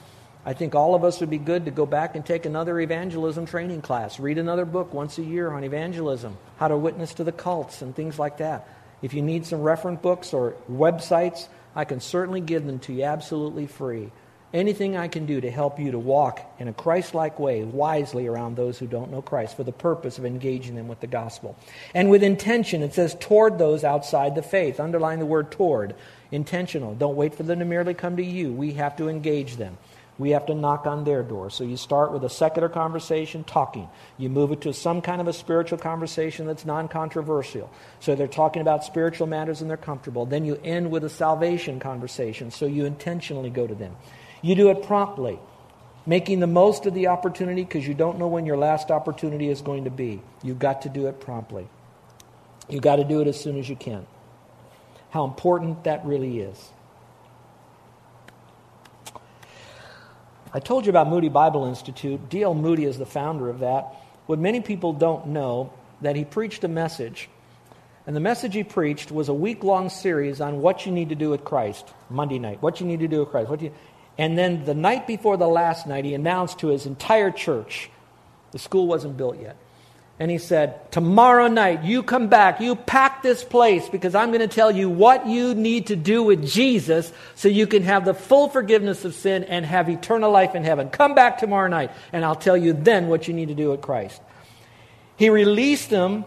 I 0.45 0.55
think 0.55 0.75
all 0.75 0.97
of 0.97 1.05
us 1.05 1.21
would 1.21 1.31
be 1.31 1.39
good 1.39 1.67
to 1.67 1.71
go 1.71 1.87
back 1.87 2.17
and 2.17 2.27
take 2.27 2.47
another 2.47 2.81
evangelism 2.81 3.47
training 3.47 3.83
class, 3.83 4.19
read 4.19 4.39
another 4.39 4.65
book 4.65 4.93
once 4.93 5.19
a 5.19 5.23
year 5.23 5.53
on 5.53 5.63
evangelism, 5.63 6.37
how 6.57 6.67
to 6.67 6.77
witness 6.77 7.15
to 7.15 7.25
the 7.25 7.33
cults 7.33 7.81
and 7.81 7.95
things 7.95 8.19
like 8.19 8.39
that. 8.39 8.69
If 9.07 9.15
you 9.15 9.23
need 9.23 9.47
some 9.47 9.63
reference 9.63 10.01
books 10.01 10.33
or 10.33 10.57
websites, 10.69 11.47
I 11.77 11.85
can 11.85 12.01
certainly 12.01 12.41
give 12.41 12.67
them 12.67 12.81
to 12.81 12.93
you 12.93 13.05
absolutely 13.05 13.69
free. 13.69 14.11
Anything 14.53 14.97
I 14.97 15.07
can 15.07 15.27
do 15.27 15.41
to 15.41 15.49
help 15.49 15.79
you 15.79 15.93
to 15.93 15.99
walk 16.01 16.41
in 16.59 16.67
a 16.67 16.73
Christ 16.73 17.15
like 17.15 17.39
way 17.39 17.63
wisely 17.63 18.27
around 18.27 18.57
those 18.57 18.81
who 18.81 18.89
don't 18.89 19.13
know 19.13 19.23
Christ 19.23 19.57
for 19.57 19.63
the 19.63 19.71
purpose 19.71 20.19
of 20.19 20.25
engaging 20.25 20.75
them 20.75 20.89
with 20.89 20.99
the 20.99 21.07
gospel. 21.07 21.57
And 21.95 22.11
with 22.11 22.25
intention, 22.25 22.83
it 22.83 22.95
says 22.95 23.15
toward 23.21 23.59
those 23.59 23.85
outside 23.85 24.35
the 24.35 24.43
faith. 24.43 24.81
Underline 24.81 25.21
the 25.21 25.25
word 25.25 25.53
toward. 25.53 25.95
Intentional. 26.33 26.97
Don't 26.97 27.15
wait 27.15 27.37
for 27.37 27.45
them 27.45 27.61
to 27.61 27.65
merely 27.65 27.95
come 27.95 28.17
to 28.17 28.25
you. 28.25 28.53
We 28.53 28.73
have 28.73 28.97
to 28.97 29.09
engage 29.09 29.55
them 29.55 29.79
we 30.19 30.31
have 30.31 30.47
to 30.47 30.55
knock 30.55 30.87
on 30.87 31.05
their 31.05 31.23
door. 31.23 31.51
So 31.51 31.65
you 31.65 31.77
start 31.77 32.13
with 32.13 32.25
a 32.25 32.31
secular 32.31 32.69
conversation, 32.69 33.45
talking. 33.45 33.89
You 34.17 34.31
move 34.31 34.51
it 34.51 34.63
to 34.63 34.73
some 34.73 35.03
kind 35.03 35.21
of 35.21 35.29
a 35.29 35.33
spiritual 35.33 35.79
conversation 35.79 36.47
that's 36.47 36.65
non 36.65 36.89
controversial. 36.89 37.71
So 38.01 38.15
they're 38.15 38.27
talking 38.27 38.63
about 38.63 38.85
spiritual 38.85 39.27
matters 39.27 39.61
and 39.61 39.69
they're 39.69 39.77
comfortable. 39.77 40.25
Then 40.25 40.45
you 40.45 40.59
end 40.65 40.91
with 40.91 41.05
a 41.05 41.11
salvation 41.11 41.81
conversation. 41.81 42.51
So 42.51 42.67
you 42.67 42.87
intentionally 42.87 43.51
go 43.51 43.67
to 43.67 43.75
them. 43.75 43.95
You 44.41 44.55
do 44.55 44.71
it 44.71 44.83
promptly, 44.85 45.39
making 46.07 46.41
the 46.41 46.47
most 46.47 46.87
of 46.87 46.95
the 46.95 47.09
opportunity 47.09 47.63
because 47.63 47.87
you 47.87 47.95
don't 47.95 48.19
know 48.19 48.29
when 48.29 48.47
your 48.47 48.57
last 48.57 48.91
opportunity 48.91 49.49
is 49.49 49.61
going 49.61 49.85
to 49.85 49.91
be. 49.91 50.23
You've 50.43 50.59
got 50.59 50.83
to 50.83 50.89
do 50.89 51.09
it 51.09 51.21
promptly. 51.21 51.69
You've 52.71 52.83
got 52.83 52.97
to 52.97 53.05
do 53.05 53.21
it 53.21 53.29
as 53.29 53.39
soon 53.39 53.59
as 53.59 53.69
you 53.69 53.77
can. 53.77 54.07
How 55.11 55.25
important 55.25 55.85
that 55.85 56.05
really 56.05 56.41
is. 56.41 56.71
I 60.53 60.61
told 60.61 60.87
you 60.87 60.91
about 60.91 61.09
Moody 61.09 61.29
Bible 61.29 61.67
Institute. 61.67 62.29
D.L. 62.29 62.55
Moody 62.55 62.85
is 62.85 62.99
the 62.99 63.07
founder 63.07 63.51
of 63.51 63.61
that. 63.61 63.95
What 64.27 64.39
many 64.39 64.61
people 64.61 64.93
don't 64.93 65.29
know 65.29 65.73
that 66.01 66.17
he 66.17 66.25
preached 66.25 66.63
a 66.65 66.69
message, 66.69 67.29
and 68.07 68.15
the 68.15 68.21
message 68.21 68.55
he 68.55 68.65
preached 68.65 69.11
was 69.11 69.29
a 69.29 69.35
week 69.35 69.65
long 69.65 69.91
series 69.91 70.41
on 70.41 70.61
what 70.61 70.87
you 70.87 70.93
need 70.93 71.09
to 71.09 71.15
do 71.15 71.31
with 71.31 71.45
Christ. 71.45 71.93
Monday 72.09 72.39
night, 72.39 72.63
what 72.63 72.81
you 72.81 72.87
need 72.87 73.01
to 73.01 73.09
do 73.09 73.21
with 73.21 73.31
Christ. 73.31 73.51
What 73.51 73.61
you, 73.61 73.73
and 74.19 74.39
then 74.39 74.65
the 74.65 74.75
night 74.75 75.07
before 75.07 75.37
the 75.37 75.49
last 75.49 75.87
night, 75.87 76.05
he 76.05 76.15
announced 76.15 76.61
to 76.61 76.69
his 76.69 76.87
entire 76.87 77.31
church. 77.31 77.91
The 78.53 78.59
school 78.59 78.87
wasn't 78.87 79.17
built 79.17 79.41
yet. 79.41 79.57
And 80.19 80.31
he 80.31 80.39
said, 80.39 80.91
Tomorrow 80.93 81.49
night, 81.49 81.85
you 81.85 82.03
come 82.03 82.29
back, 82.29 82.61
you 82.61 82.75
pack 82.75 83.23
this 83.23 83.45
place 83.45 83.89
because 83.89 84.15
I'm 84.15 84.31
going 84.31 84.41
to 84.41 84.49
tell 84.49 84.71
you 84.71 84.89
what 84.89 85.27
you 85.27 85.55
need 85.55 85.89
to 85.89 85.97
do 85.97 86.23
with 86.23 86.47
Jesus 86.47 87.13
so 87.35 87.49
you 87.49 87.67
can 87.67 87.83
have 87.83 88.05
the 88.05 88.15
full 88.15 88.49
forgiveness 88.49 89.05
of 89.05 89.15
sin 89.15 89.45
and 89.45 89.67
have 89.67 89.91
eternal 89.91 90.31
life 90.31 90.55
in 90.55 90.65
heaven. 90.65 90.89
Come 90.89 91.15
back 91.15 91.39
tomorrow 91.39 91.69
night, 91.69 91.91
and 92.13 92.25
I'll 92.25 92.35
tell 92.35 92.57
you 92.57 92.73
then 92.73 93.09
what 93.09 93.29
you 93.29 93.35
need 93.35 93.49
to 93.49 93.55
do 93.55 93.71
with 93.71 93.83
Christ. 93.83 94.23
He 95.17 95.29
released 95.29 95.91
them 95.91 96.25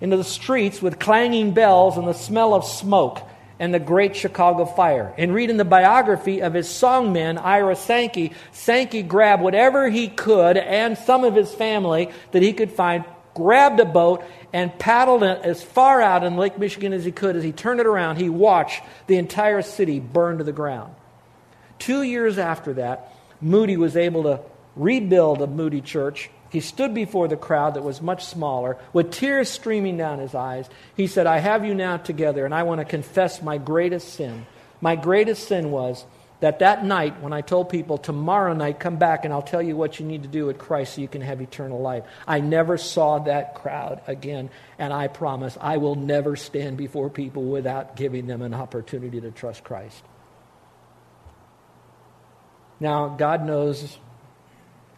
into 0.00 0.16
the 0.16 0.24
streets 0.24 0.80
with 0.80 0.98
clanging 0.98 1.52
bells 1.52 1.96
and 1.96 2.06
the 2.06 2.12
smell 2.12 2.54
of 2.54 2.64
smoke 2.64 3.20
and 3.60 3.74
the 3.74 3.78
Great 3.78 4.16
Chicago 4.16 4.64
Fire. 4.64 5.14
And 5.18 5.34
reading 5.34 5.58
the 5.58 5.66
biography 5.66 6.40
of 6.40 6.54
his 6.54 6.66
songman, 6.66 7.38
Ira 7.38 7.76
Sankey, 7.76 8.32
Sankey 8.52 9.02
grabbed 9.02 9.42
whatever 9.42 9.88
he 9.88 10.08
could 10.08 10.56
and 10.56 10.96
some 10.96 11.24
of 11.24 11.34
his 11.34 11.54
family 11.54 12.10
that 12.32 12.42
he 12.42 12.54
could 12.54 12.72
find, 12.72 13.04
grabbed 13.34 13.78
a 13.78 13.84
boat, 13.84 14.24
and 14.54 14.76
paddled 14.78 15.22
it 15.22 15.42
as 15.42 15.62
far 15.62 16.00
out 16.00 16.24
in 16.24 16.38
Lake 16.38 16.58
Michigan 16.58 16.94
as 16.94 17.04
he 17.04 17.12
could. 17.12 17.36
As 17.36 17.44
he 17.44 17.52
turned 17.52 17.80
it 17.80 17.86
around, 17.86 18.16
he 18.16 18.30
watched 18.30 18.82
the 19.06 19.18
entire 19.18 19.60
city 19.60 20.00
burn 20.00 20.38
to 20.38 20.44
the 20.44 20.52
ground. 20.52 20.94
Two 21.78 22.02
years 22.02 22.38
after 22.38 22.72
that, 22.74 23.14
Moody 23.42 23.76
was 23.76 23.94
able 23.94 24.22
to 24.22 24.40
rebuild 24.74 25.42
a 25.42 25.46
Moody 25.46 25.82
church 25.82 26.30
he 26.50 26.60
stood 26.60 26.94
before 26.94 27.28
the 27.28 27.36
crowd 27.36 27.74
that 27.74 27.84
was 27.84 28.02
much 28.02 28.24
smaller, 28.24 28.76
with 28.92 29.12
tears 29.12 29.48
streaming 29.48 29.96
down 29.96 30.18
his 30.18 30.34
eyes. 30.34 30.68
He 30.96 31.06
said, 31.06 31.26
I 31.26 31.38
have 31.38 31.64
you 31.64 31.74
now 31.74 31.96
together, 31.96 32.44
and 32.44 32.54
I 32.54 32.64
want 32.64 32.80
to 32.80 32.84
confess 32.84 33.40
my 33.40 33.56
greatest 33.56 34.14
sin. 34.14 34.46
My 34.80 34.96
greatest 34.96 35.46
sin 35.46 35.70
was 35.70 36.04
that 36.40 36.58
that 36.58 36.84
night 36.84 37.20
when 37.22 37.32
I 37.32 37.42
told 37.42 37.68
people, 37.68 37.98
tomorrow 37.98 38.52
night, 38.52 38.80
come 38.80 38.96
back 38.96 39.24
and 39.24 39.32
I'll 39.32 39.42
tell 39.42 39.62
you 39.62 39.76
what 39.76 40.00
you 40.00 40.06
need 40.06 40.22
to 40.22 40.28
do 40.28 40.46
with 40.46 40.58
Christ 40.58 40.94
so 40.94 41.02
you 41.02 41.08
can 41.08 41.20
have 41.20 41.40
eternal 41.40 41.80
life. 41.80 42.04
I 42.26 42.40
never 42.40 42.78
saw 42.78 43.18
that 43.20 43.54
crowd 43.54 44.00
again, 44.06 44.50
and 44.78 44.92
I 44.92 45.06
promise 45.08 45.56
I 45.60 45.76
will 45.76 45.94
never 45.94 46.36
stand 46.36 46.76
before 46.78 47.10
people 47.10 47.44
without 47.44 47.94
giving 47.94 48.26
them 48.26 48.42
an 48.42 48.54
opportunity 48.54 49.20
to 49.20 49.30
trust 49.30 49.62
Christ. 49.62 50.02
Now, 52.80 53.08
God 53.08 53.44
knows 53.44 53.98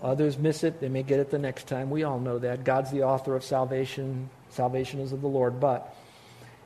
Others 0.02 0.36
miss 0.36 0.64
it. 0.64 0.80
They 0.80 0.88
may 0.88 1.04
get 1.04 1.20
it 1.20 1.30
the 1.30 1.38
next 1.38 1.68
time. 1.68 1.88
We 1.88 2.02
all 2.02 2.18
know 2.18 2.38
that. 2.40 2.64
God's 2.64 2.90
the 2.90 3.04
author 3.04 3.36
of 3.36 3.44
salvation. 3.44 4.28
Salvation 4.50 5.00
is 5.00 5.12
of 5.12 5.20
the 5.20 5.28
Lord. 5.28 5.60
But 5.60 5.94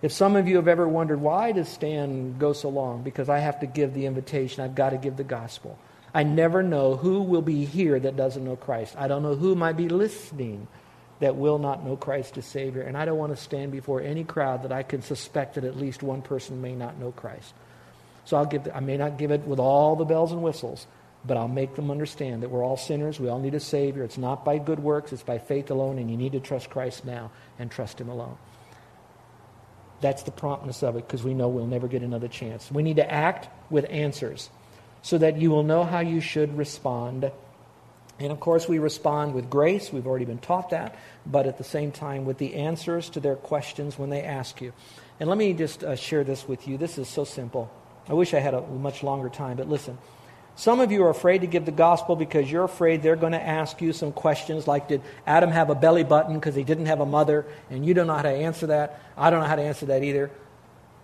if 0.00 0.10
some 0.12 0.36
of 0.36 0.48
you 0.48 0.56
have 0.56 0.68
ever 0.68 0.88
wondered, 0.88 1.20
why 1.20 1.52
does 1.52 1.68
Stan 1.68 2.38
go 2.38 2.54
so 2.54 2.70
long? 2.70 3.02
Because 3.02 3.28
I 3.28 3.38
have 3.38 3.60
to 3.60 3.66
give 3.66 3.92
the 3.92 4.06
invitation. 4.06 4.64
I've 4.64 4.74
got 4.74 4.90
to 4.90 4.96
give 4.96 5.16
the 5.16 5.24
gospel. 5.24 5.78
I 6.14 6.22
never 6.22 6.62
know 6.62 6.96
who 6.96 7.22
will 7.22 7.42
be 7.42 7.66
here 7.66 8.00
that 8.00 8.16
doesn't 8.16 8.42
know 8.42 8.56
Christ. 8.56 8.94
I 8.96 9.06
don't 9.06 9.22
know 9.22 9.34
who 9.34 9.54
might 9.54 9.76
be 9.76 9.90
listening 9.90 10.66
that 11.20 11.36
will 11.36 11.58
not 11.58 11.84
know 11.84 11.96
Christ 11.96 12.38
as 12.38 12.46
Savior. 12.46 12.82
And 12.82 12.96
I 12.96 13.04
don't 13.04 13.18
want 13.18 13.36
to 13.36 13.42
stand 13.42 13.72
before 13.72 14.00
any 14.00 14.24
crowd 14.24 14.62
that 14.62 14.72
I 14.72 14.82
can 14.82 15.02
suspect 15.02 15.54
that 15.54 15.64
at 15.64 15.76
least 15.76 16.02
one 16.02 16.22
person 16.22 16.62
may 16.62 16.74
not 16.74 16.98
know 16.98 17.12
Christ. 17.12 17.52
So 18.24 18.36
I'll 18.36 18.46
give, 18.46 18.68
I 18.74 18.80
may 18.80 18.96
not 18.96 19.18
give 19.18 19.30
it 19.30 19.42
with 19.42 19.58
all 19.58 19.96
the 19.96 20.04
bells 20.04 20.32
and 20.32 20.42
whistles, 20.42 20.86
but 21.26 21.36
I'll 21.36 21.48
make 21.48 21.74
them 21.74 21.90
understand 21.90 22.42
that 22.42 22.50
we're 22.50 22.64
all 22.64 22.76
sinners. 22.76 23.18
We 23.18 23.28
all 23.28 23.40
need 23.40 23.54
a 23.54 23.60
Savior. 23.60 24.04
It's 24.04 24.18
not 24.18 24.44
by 24.44 24.58
good 24.58 24.78
works, 24.78 25.12
it's 25.12 25.22
by 25.22 25.38
faith 25.38 25.70
alone, 25.70 25.98
and 25.98 26.10
you 26.10 26.16
need 26.16 26.32
to 26.32 26.40
trust 26.40 26.70
Christ 26.70 27.04
now 27.04 27.30
and 27.58 27.70
trust 27.70 28.00
Him 28.00 28.08
alone. 28.08 28.36
That's 30.00 30.22
the 30.22 30.30
promptness 30.30 30.82
of 30.82 30.96
it 30.96 31.06
because 31.06 31.24
we 31.24 31.34
know 31.34 31.48
we'll 31.48 31.66
never 31.66 31.88
get 31.88 32.02
another 32.02 32.28
chance. 32.28 32.70
We 32.70 32.82
need 32.82 32.96
to 32.96 33.10
act 33.10 33.48
with 33.70 33.86
answers 33.88 34.50
so 35.02 35.18
that 35.18 35.38
you 35.38 35.50
will 35.50 35.62
know 35.62 35.84
how 35.84 36.00
you 36.00 36.20
should 36.20 36.56
respond. 36.56 37.30
And 38.18 38.32
of 38.32 38.38
course, 38.38 38.68
we 38.68 38.78
respond 38.78 39.34
with 39.34 39.48
grace. 39.48 39.92
We've 39.92 40.06
already 40.06 40.26
been 40.26 40.38
taught 40.38 40.70
that. 40.70 40.96
But 41.24 41.46
at 41.46 41.58
the 41.58 41.64
same 41.64 41.92
time, 41.92 42.24
with 42.24 42.38
the 42.38 42.54
answers 42.56 43.08
to 43.10 43.20
their 43.20 43.36
questions 43.36 43.98
when 43.98 44.10
they 44.10 44.22
ask 44.22 44.60
you. 44.60 44.72
And 45.18 45.28
let 45.28 45.38
me 45.38 45.54
just 45.54 45.82
uh, 45.82 45.96
share 45.96 46.24
this 46.24 46.46
with 46.46 46.68
you. 46.68 46.76
This 46.76 46.98
is 46.98 47.08
so 47.08 47.24
simple. 47.24 47.70
I 48.08 48.12
wish 48.12 48.34
I 48.34 48.38
had 48.38 48.52
a 48.54 48.60
much 48.60 49.02
longer 49.02 49.28
time, 49.30 49.56
but 49.56 49.68
listen. 49.68 49.96
Some 50.56 50.80
of 50.80 50.90
you 50.90 51.04
are 51.04 51.10
afraid 51.10 51.42
to 51.42 51.46
give 51.46 51.66
the 51.66 51.70
gospel 51.70 52.16
because 52.16 52.50
you're 52.50 52.64
afraid 52.64 53.02
they're 53.02 53.14
going 53.14 53.32
to 53.32 53.46
ask 53.46 53.82
you 53.82 53.92
some 53.92 54.10
questions 54.10 54.66
like, 54.66 54.88
Did 54.88 55.02
Adam 55.26 55.50
have 55.50 55.68
a 55.68 55.74
belly 55.74 56.02
button 56.02 56.34
because 56.34 56.54
he 56.54 56.64
didn't 56.64 56.86
have 56.86 57.00
a 57.00 57.06
mother? 57.06 57.44
And 57.70 57.84
you 57.84 57.92
don't 57.92 58.06
know 58.06 58.14
how 58.14 58.22
to 58.22 58.30
answer 58.30 58.68
that. 58.68 59.00
I 59.18 59.28
don't 59.28 59.40
know 59.40 59.46
how 59.46 59.56
to 59.56 59.62
answer 59.62 59.86
that 59.86 60.02
either. 60.02 60.30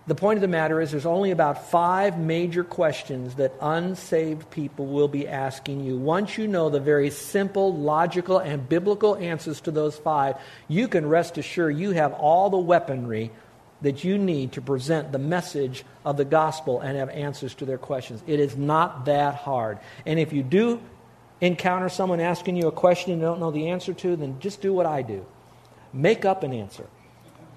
The 0.05 0.15
point 0.15 0.35
of 0.35 0.41
the 0.41 0.49
matter 0.49 0.81
is, 0.81 0.91
there's 0.91 1.05
only 1.05 1.31
about 1.31 1.69
five 1.69 2.17
major 2.17 2.65
questions 2.65 3.35
that 3.35 3.53
unsaved 3.61 4.49
people 4.49 4.87
will 4.87 5.07
be 5.07 5.27
asking 5.29 5.85
you. 5.85 5.97
Once 5.97 6.37
you 6.37 6.47
know 6.47 6.69
the 6.69 6.81
very 6.81 7.09
simple, 7.09 7.73
logical, 7.73 8.39
and 8.39 8.67
biblical 8.67 9.15
answers 9.15 9.61
to 9.61 9.71
those 9.71 9.95
five, 9.95 10.35
you 10.67 10.89
can 10.89 11.07
rest 11.07 11.37
assured 11.37 11.77
you 11.77 11.91
have 11.91 12.11
all 12.13 12.49
the 12.49 12.57
weaponry 12.57 13.31
that 13.83 14.03
you 14.03 14.17
need 14.17 14.53
to 14.53 14.61
present 14.61 15.11
the 15.11 15.19
message 15.19 15.85
of 16.03 16.17
the 16.17 16.25
gospel 16.25 16.81
and 16.81 16.97
have 16.97 17.09
answers 17.09 17.53
to 17.55 17.65
their 17.65 17.77
questions. 17.77 18.23
It 18.25 18.39
is 18.39 18.57
not 18.57 19.05
that 19.05 19.35
hard. 19.35 19.79
And 20.05 20.19
if 20.19 20.33
you 20.33 20.41
do 20.41 20.81
encounter 21.41 21.89
someone 21.89 22.19
asking 22.19 22.55
you 22.55 22.67
a 22.67 22.71
question 22.71 23.13
you 23.13 23.21
don't 23.21 23.39
know 23.39 23.51
the 23.51 23.69
answer 23.69 23.93
to, 23.93 24.15
then 24.15 24.39
just 24.39 24.61
do 24.61 24.73
what 24.73 24.85
I 24.85 25.01
do 25.01 25.25
make 25.93 26.25
up 26.25 26.43
an 26.43 26.53
answer. 26.53 26.87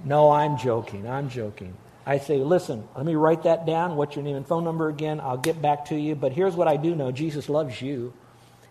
No, 0.04 0.30
I'm 0.30 0.58
joking. 0.58 1.08
I'm 1.08 1.30
joking. 1.30 1.74
I 2.04 2.18
say, 2.18 2.36
listen, 2.36 2.86
let 2.94 3.04
me 3.04 3.14
write 3.14 3.44
that 3.44 3.66
down. 3.66 3.96
What's 3.96 4.14
your 4.14 4.24
name 4.24 4.36
and 4.36 4.46
phone 4.46 4.62
number 4.62 4.88
again? 4.88 5.20
I'll 5.20 5.38
get 5.38 5.60
back 5.60 5.86
to 5.86 5.96
you. 5.96 6.14
But 6.14 6.32
here's 6.32 6.54
what 6.54 6.68
I 6.68 6.76
do 6.76 6.94
know 6.94 7.10
Jesus 7.10 7.48
loves 7.48 7.80
you. 7.80 8.12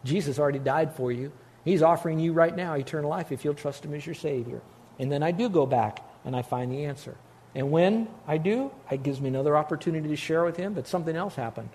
Jesus 0.05 0.39
already 0.39 0.59
died 0.59 0.93
for 0.93 1.11
you. 1.11 1.31
He's 1.65 1.81
offering 1.81 2.19
you 2.19 2.31
right 2.31 2.55
now 2.55 2.75
eternal 2.75 3.09
life 3.09 3.31
if 3.31 3.43
you'll 3.43 3.55
trust 3.55 3.83
Him 3.83 3.93
as 3.93 4.05
your 4.05 4.15
Savior. 4.15 4.61
And 4.99 5.11
then 5.11 5.23
I 5.23 5.31
do 5.31 5.49
go 5.49 5.65
back 5.65 5.99
and 6.23 6.35
I 6.35 6.43
find 6.43 6.71
the 6.71 6.85
answer. 6.85 7.17
And 7.55 7.71
when 7.71 8.09
I 8.27 8.37
do, 8.37 8.69
it 8.91 9.01
gives 9.01 9.21
me 9.21 9.29
another 9.29 9.55
opportunity 9.55 10.09
to 10.09 10.15
share 10.17 10.43
with 10.43 10.57
him, 10.57 10.73
but 10.73 10.87
something 10.87 11.15
else 11.15 11.35
happened. 11.35 11.69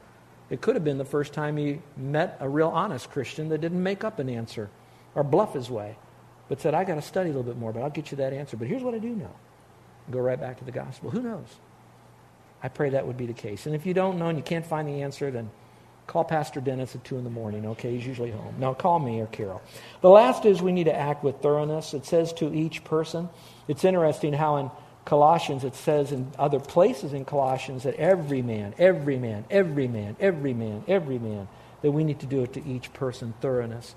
It 0.50 0.60
could 0.60 0.76
have 0.76 0.84
been 0.84 0.99
the 0.99 1.04
first 1.04 1.32
time 1.32 1.56
he 1.56 1.80
met 1.96 2.37
a 2.40 2.49
real 2.49 2.68
honest 2.68 3.10
Christian 3.10 3.49
that 3.49 3.60
didn't 3.60 3.82
make 3.82 4.04
up 4.04 4.18
an 4.18 4.28
answer 4.28 4.68
or 5.14 5.25
bluff 5.25 5.54
his 5.54 5.70
way, 5.70 5.96
but 6.49 6.60
said, 6.60 6.75
I 6.75 6.84
got 6.84 6.96
to 6.96 7.02
study 7.02 7.30
a 7.30 7.32
little 7.32 7.50
bit 7.50 7.56
more, 7.56 7.72
but 7.72 7.82
I'll 7.82 7.90
get 7.90 8.10
you 8.10 8.18
that 8.18 8.32
answer. 8.32 8.56
But 8.56 8.68
here's 8.68 8.82
what 8.82 8.94
I 8.94 8.99
do 8.99 9.08
know. 9.08 9.34
Go 10.10 10.18
right 10.18 10.38
back 10.38 10.58
to 10.58 10.64
the 10.64 10.72
gospel. 10.72 11.10
Who 11.10 11.22
knows? 11.22 11.46
I 12.62 12.68
pray 12.68 12.90
that 12.90 13.06
would 13.06 13.16
be 13.16 13.26
the 13.26 13.32
case. 13.32 13.66
And 13.66 13.75
if 13.75 13.87
you 13.87 13.94
don't 13.94 14.18
know 14.18 14.28
and 14.28 14.37
you 14.37 14.44
can't 14.44 14.66
find 14.66 14.87
the 14.87 15.02
answer, 15.02 15.30
then 15.30 15.50
call 16.06 16.25
Pastor 16.25 16.60
Dennis 16.60 16.94
at 16.94 17.04
2 17.04 17.16
in 17.16 17.25
the 17.25 17.30
morning, 17.30 17.64
okay? 17.66 17.94
He's 17.94 18.06
usually 18.06 18.32
home. 18.32 18.56
Now 18.58 18.75
call 18.75 18.99
me 18.99 19.20
or 19.20 19.26
Carol. 19.28 19.62
The 20.02 20.10
last 20.10 20.44
is 20.44 20.60
we 20.60 20.72
need 20.72 20.84
to 20.84 20.94
act 20.94 21.22
with 21.22 21.37
thoroughness. 21.40 21.94
It 21.94 22.04
says 22.04 22.32
to 22.34 22.52
each 22.52 22.82
person. 22.84 23.28
It's 23.69 23.84
interesting 23.84 24.32
how 24.32 24.56
in 24.56 24.71
Colossians, 25.10 25.64
it 25.64 25.75
says 25.75 26.12
in 26.12 26.30
other 26.38 26.60
places 26.60 27.12
in 27.12 27.25
Colossians 27.25 27.82
that 27.82 27.96
every 27.96 28.42
man, 28.42 28.73
every 28.78 29.18
man, 29.18 29.44
every 29.50 29.88
man, 29.88 30.14
every 30.20 30.54
man, 30.54 30.84
every 30.86 31.18
man, 31.18 31.49
that 31.82 31.90
we 31.90 32.04
need 32.04 32.20
to 32.20 32.26
do 32.26 32.44
it 32.44 32.52
to 32.52 32.64
each 32.64 32.92
person, 32.92 33.34
thoroughness. 33.40 33.96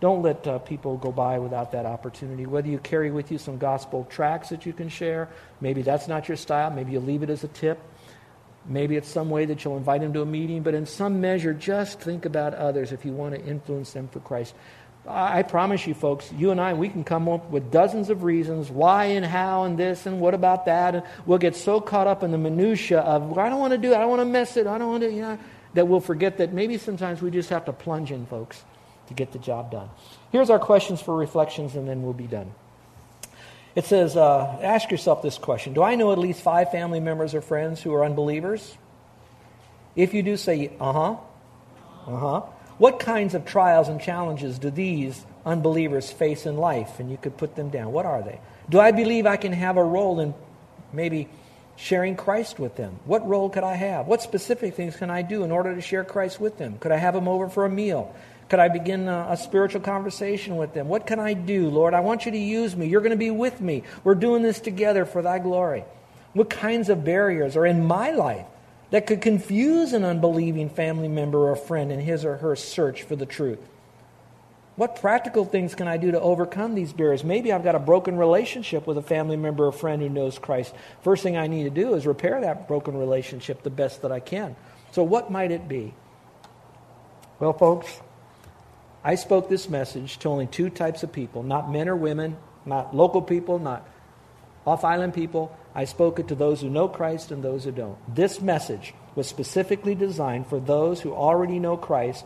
Don't 0.00 0.20
let 0.20 0.46
uh, 0.46 0.58
people 0.58 0.98
go 0.98 1.12
by 1.12 1.38
without 1.38 1.72
that 1.72 1.86
opportunity. 1.86 2.44
Whether 2.44 2.68
you 2.68 2.76
carry 2.76 3.10
with 3.10 3.32
you 3.32 3.38
some 3.38 3.56
gospel 3.56 4.06
tracts 4.10 4.50
that 4.50 4.66
you 4.66 4.74
can 4.74 4.90
share, 4.90 5.30
maybe 5.62 5.80
that's 5.80 6.08
not 6.08 6.28
your 6.28 6.36
style, 6.36 6.70
maybe 6.70 6.92
you 6.92 7.00
leave 7.00 7.22
it 7.22 7.30
as 7.30 7.42
a 7.42 7.48
tip. 7.48 7.80
Maybe 8.66 8.96
it's 8.96 9.08
some 9.08 9.30
way 9.30 9.46
that 9.46 9.64
you'll 9.64 9.78
invite 9.78 10.02
them 10.02 10.12
to 10.12 10.20
a 10.20 10.26
meeting, 10.26 10.62
but 10.62 10.74
in 10.74 10.84
some 10.84 11.22
measure, 11.22 11.54
just 11.54 12.00
think 12.00 12.26
about 12.26 12.52
others 12.52 12.92
if 12.92 13.06
you 13.06 13.12
want 13.12 13.34
to 13.34 13.42
influence 13.42 13.94
them 13.94 14.08
for 14.08 14.20
Christ. 14.20 14.54
I 15.08 15.42
promise 15.42 15.86
you, 15.86 15.94
folks, 15.94 16.30
you 16.32 16.50
and 16.50 16.60
I, 16.60 16.74
we 16.74 16.88
can 16.88 17.04
come 17.04 17.28
up 17.28 17.50
with 17.50 17.70
dozens 17.70 18.10
of 18.10 18.22
reasons 18.22 18.70
why 18.70 19.06
and 19.06 19.24
how 19.24 19.64
and 19.64 19.78
this 19.78 20.06
and 20.06 20.20
what 20.20 20.34
about 20.34 20.66
that. 20.66 20.94
And 20.94 21.04
we'll 21.24 21.38
get 21.38 21.56
so 21.56 21.80
caught 21.80 22.06
up 22.06 22.22
in 22.22 22.30
the 22.30 22.38
minutia 22.38 23.00
of, 23.00 23.36
I 23.38 23.48
don't 23.48 23.60
want 23.60 23.72
to 23.72 23.78
do 23.78 23.92
it. 23.92 23.96
I 23.96 24.00
don't 24.00 24.10
want 24.10 24.20
to 24.20 24.26
mess 24.26 24.56
it. 24.56 24.66
I 24.66 24.76
don't 24.78 24.88
want 24.88 25.02
to, 25.02 25.10
you 25.10 25.22
know, 25.22 25.38
that 25.74 25.88
we'll 25.88 26.00
forget 26.00 26.38
that 26.38 26.52
maybe 26.52 26.76
sometimes 26.76 27.22
we 27.22 27.30
just 27.30 27.48
have 27.48 27.64
to 27.64 27.72
plunge 27.72 28.12
in, 28.12 28.26
folks, 28.26 28.62
to 29.08 29.14
get 29.14 29.32
the 29.32 29.38
job 29.38 29.70
done. 29.70 29.88
Here's 30.32 30.50
our 30.50 30.58
questions 30.58 31.00
for 31.00 31.16
reflections, 31.16 31.76
and 31.76 31.88
then 31.88 32.02
we'll 32.02 32.12
be 32.12 32.26
done. 32.26 32.52
It 33.74 33.86
says, 33.86 34.16
uh, 34.16 34.58
ask 34.62 34.90
yourself 34.90 35.22
this 35.22 35.38
question 35.38 35.72
Do 35.72 35.82
I 35.82 35.94
know 35.94 36.12
at 36.12 36.18
least 36.18 36.42
five 36.42 36.70
family 36.70 37.00
members 37.00 37.34
or 37.34 37.40
friends 37.40 37.80
who 37.80 37.94
are 37.94 38.04
unbelievers? 38.04 38.76
If 39.96 40.12
you 40.12 40.22
do, 40.22 40.36
say, 40.36 40.72
uh 40.78 40.92
huh. 40.92 41.16
Uh 42.06 42.16
huh. 42.16 42.42
What 42.80 42.98
kinds 42.98 43.34
of 43.34 43.44
trials 43.44 43.88
and 43.88 44.00
challenges 44.00 44.58
do 44.58 44.70
these 44.70 45.22
unbelievers 45.44 46.10
face 46.10 46.46
in 46.46 46.56
life? 46.56 46.98
And 46.98 47.10
you 47.10 47.18
could 47.18 47.36
put 47.36 47.54
them 47.54 47.68
down. 47.68 47.92
What 47.92 48.06
are 48.06 48.22
they? 48.22 48.40
Do 48.70 48.80
I 48.80 48.90
believe 48.90 49.26
I 49.26 49.36
can 49.36 49.52
have 49.52 49.76
a 49.76 49.84
role 49.84 50.18
in 50.18 50.32
maybe 50.90 51.28
sharing 51.76 52.16
Christ 52.16 52.58
with 52.58 52.76
them? 52.76 52.98
What 53.04 53.28
role 53.28 53.50
could 53.50 53.64
I 53.64 53.74
have? 53.74 54.06
What 54.06 54.22
specific 54.22 54.76
things 54.76 54.96
can 54.96 55.10
I 55.10 55.20
do 55.20 55.44
in 55.44 55.50
order 55.50 55.74
to 55.74 55.82
share 55.82 56.04
Christ 56.04 56.40
with 56.40 56.56
them? 56.56 56.78
Could 56.78 56.90
I 56.90 56.96
have 56.96 57.12
them 57.12 57.28
over 57.28 57.50
for 57.50 57.66
a 57.66 57.68
meal? 57.68 58.14
Could 58.48 58.60
I 58.60 58.68
begin 58.68 59.08
a, 59.08 59.26
a, 59.32 59.36
spiritual 59.36 59.82
conversation 59.82 60.56
with 60.56 60.72
them? 60.72 60.88
What 60.88 61.06
can 61.06 61.20
I 61.20 61.34
do, 61.34 61.68
Lord? 61.68 61.92
I 61.92 62.00
want 62.00 62.24
you 62.24 62.32
to 62.32 62.38
use 62.38 62.74
me. 62.74 62.86
You're 62.86 63.02
going 63.02 63.10
to 63.10 63.16
be 63.18 63.30
with 63.30 63.60
me. 63.60 63.82
We're 64.04 64.14
doing 64.14 64.42
this 64.42 64.58
together 64.58 65.04
for 65.04 65.20
thy 65.20 65.38
glory. 65.38 65.84
What 66.32 66.48
kinds 66.48 66.88
of 66.88 67.04
barriers 67.04 67.58
are 67.58 67.66
in 67.66 67.84
my 67.84 68.12
life 68.12 68.46
that 68.90 69.06
could 69.06 69.20
confuse 69.20 69.92
an 69.92 70.04
unbelieving 70.04 70.68
family 70.68 71.08
member 71.08 71.50
or 71.50 71.56
friend 71.56 71.92
in 71.92 72.00
his 72.00 72.24
or 72.24 72.38
her 72.38 72.56
search 72.56 73.02
for 73.02 73.16
the 73.16 73.26
truth. 73.26 73.60
What 74.76 74.96
practical 75.00 75.44
things 75.44 75.74
can 75.74 75.88
I 75.88 75.96
do 75.96 76.10
to 76.12 76.20
overcome 76.20 76.74
these 76.74 76.92
barriers? 76.92 77.22
Maybe 77.22 77.52
I've 77.52 77.62
got 77.62 77.74
a 77.74 77.80
broken 77.80 78.16
relationship 78.16 78.86
with 78.86 78.96
a 78.96 79.02
family 79.02 79.36
member 79.36 79.66
or 79.66 79.72
friend 79.72 80.00
who 80.00 80.08
knows 80.08 80.38
Christ. 80.38 80.74
First 81.02 81.22
thing 81.22 81.36
I 81.36 81.48
need 81.48 81.64
to 81.64 81.70
do 81.70 81.94
is 81.94 82.06
repair 82.06 82.40
that 82.40 82.66
broken 82.66 82.96
relationship 82.96 83.62
the 83.62 83.70
best 83.70 84.02
that 84.02 84.10
I 84.10 84.20
can. 84.20 84.56
So, 84.92 85.02
what 85.02 85.30
might 85.30 85.50
it 85.50 85.68
be? 85.68 85.92
Well, 87.38 87.52
folks, 87.52 88.00
I 89.04 89.14
spoke 89.14 89.48
this 89.48 89.68
message 89.68 90.18
to 90.20 90.28
only 90.28 90.46
two 90.46 90.70
types 90.70 91.02
of 91.02 91.12
people 91.12 91.42
not 91.42 91.70
men 91.70 91.88
or 91.88 91.96
women, 91.96 92.36
not 92.64 92.94
local 92.94 93.22
people, 93.22 93.58
not 93.58 93.86
off 94.66 94.84
island 94.84 95.14
people. 95.14 95.56
I 95.74 95.84
spoke 95.84 96.18
it 96.18 96.28
to 96.28 96.34
those 96.34 96.60
who 96.60 96.70
know 96.70 96.88
Christ 96.88 97.30
and 97.30 97.42
those 97.42 97.64
who 97.64 97.72
don't. 97.72 97.96
This 98.12 98.40
message 98.40 98.94
was 99.14 99.28
specifically 99.28 99.94
designed 99.94 100.46
for 100.46 100.60
those 100.60 101.00
who 101.00 101.12
already 101.12 101.58
know 101.58 101.76
Christ 101.76 102.24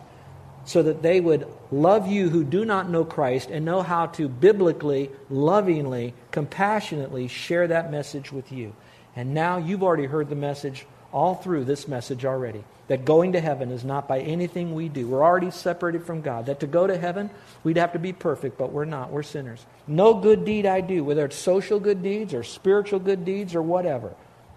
so 0.65 0.83
that 0.83 1.03
they 1.03 1.21
would 1.21 1.47
love 1.71 2.07
you 2.07 2.31
who 2.31 2.43
do 2.43 2.65
not 2.65 2.89
know 2.89 3.05
Christ 3.05 3.51
and 3.51 3.65
know 3.65 3.83
how 3.83 4.07
to 4.07 4.29
biblically, 4.29 5.11
lovingly, 5.29 6.15
compassionately 6.31 7.29
share 7.29 7.69
that 7.69 7.91
message 7.91 8.33
with 8.33 8.51
you. 8.51 8.75
And 9.15 9.35
now 9.35 9.59
you've 9.59 9.83
already 9.83 10.07
heard 10.07 10.31
the 10.31 10.37
message 10.37 10.87
all 11.13 11.35
through 11.35 11.65
this 11.65 11.87
message 11.87 12.25
already 12.25 12.65
that 12.87 13.05
going 13.05 13.33
to 13.33 13.41
heaven 13.41 13.71
is 13.71 13.85
not 13.85 14.07
by 14.07 14.21
anything 14.21 14.75
we 14.75 14.89
do. 14.89 15.09
We're 15.09 15.25
already 15.25 15.51
separated 15.51 16.05
from 16.05 16.21
God. 16.21 16.47
That 16.47 16.61
to 16.61 16.67
go 16.67 16.87
to 16.87 16.99
heaven, 16.99 17.31
we'd 17.63 17.79
have 17.79 17.93
to 17.95 17.99
be 17.99 18.13
perfect, 18.13 18.59
but 18.59 18.73
we're 18.73 18.85
not. 18.85 19.11
We're 19.11 19.23
sinners. 19.23 19.65
No 19.87 20.15
good 20.15 20.45
deed 20.45 20.67
I 20.67 20.81
do, 20.83 21.03
whether 21.03 21.25
it's 21.25 21.37
social 21.37 21.81
good 21.81 22.03
deeds 22.03 22.35
or 22.35 22.43
spiritual 22.43 22.99
good 22.99 23.25
deeds 23.25 23.55
or 23.55 23.63
whatever. 23.63 24.15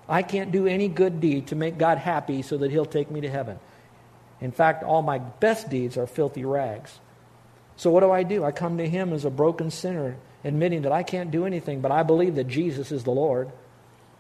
I 0.10 0.24
can't 0.24 0.52
do 0.52 0.68
any 0.68 0.88
good 0.88 1.22
deed 1.22 1.48
to 1.48 1.56
make 1.56 1.78
God 1.78 1.98
happy 1.98 2.42
so 2.42 2.58
that 2.58 2.72
He'll 2.72 2.86
take 2.86 3.10
me 3.10 3.22
to 3.22 3.30
heaven. 3.30 3.60
In 4.42 4.52
fact, 4.52 4.84
all 4.84 5.02
my 5.02 5.20
best 5.20 5.70
deeds 5.70 5.98
are 5.98 6.08
filthy 6.08 6.46
rags. 6.46 7.00
So 7.78 7.92
what 7.92 8.02
do 8.02 8.12
I 8.12 8.24
do? 8.24 8.44
I 8.44 8.52
come 8.52 8.78
to 8.78 8.90
Him 8.90 9.14
as 9.14 9.26
a 9.26 9.30
broken 9.30 9.72
sinner, 9.72 10.18
admitting 10.44 10.82
that 10.84 10.92
I 10.92 11.04
can't 11.04 11.32
do 11.32 11.46
anything, 11.46 11.80
but 11.80 11.92
I 11.92 12.04
believe 12.04 12.36
that 12.36 12.48
Jesus 12.48 12.92
is 12.92 13.04
the 13.04 13.12
Lord. 13.12 13.52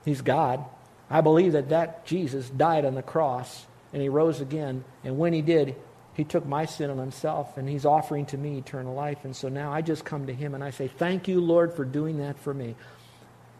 He's 0.05 0.21
God. 0.21 0.63
I 1.09 1.21
believe 1.21 1.53
that 1.53 1.69
that 1.69 2.05
Jesus 2.05 2.49
died 2.49 2.85
on 2.85 2.95
the 2.95 3.03
cross 3.03 3.65
and 3.93 4.01
he 4.01 4.09
rose 4.09 4.41
again. 4.41 4.83
And 5.03 5.17
when 5.17 5.33
he 5.33 5.41
did, 5.41 5.75
he 6.13 6.23
took 6.23 6.45
my 6.45 6.65
sin 6.65 6.89
on 6.89 6.97
himself 6.97 7.57
and 7.57 7.69
he's 7.69 7.85
offering 7.85 8.25
to 8.27 8.37
me 8.37 8.57
eternal 8.57 8.93
life. 8.93 9.23
And 9.23 9.35
so 9.35 9.49
now 9.49 9.71
I 9.71 9.81
just 9.81 10.03
come 10.03 10.27
to 10.27 10.33
him 10.33 10.55
and 10.55 10.63
I 10.63 10.71
say, 10.71 10.87
Thank 10.87 11.27
you, 11.27 11.39
Lord, 11.39 11.73
for 11.73 11.85
doing 11.85 12.17
that 12.17 12.39
for 12.39 12.53
me. 12.53 12.75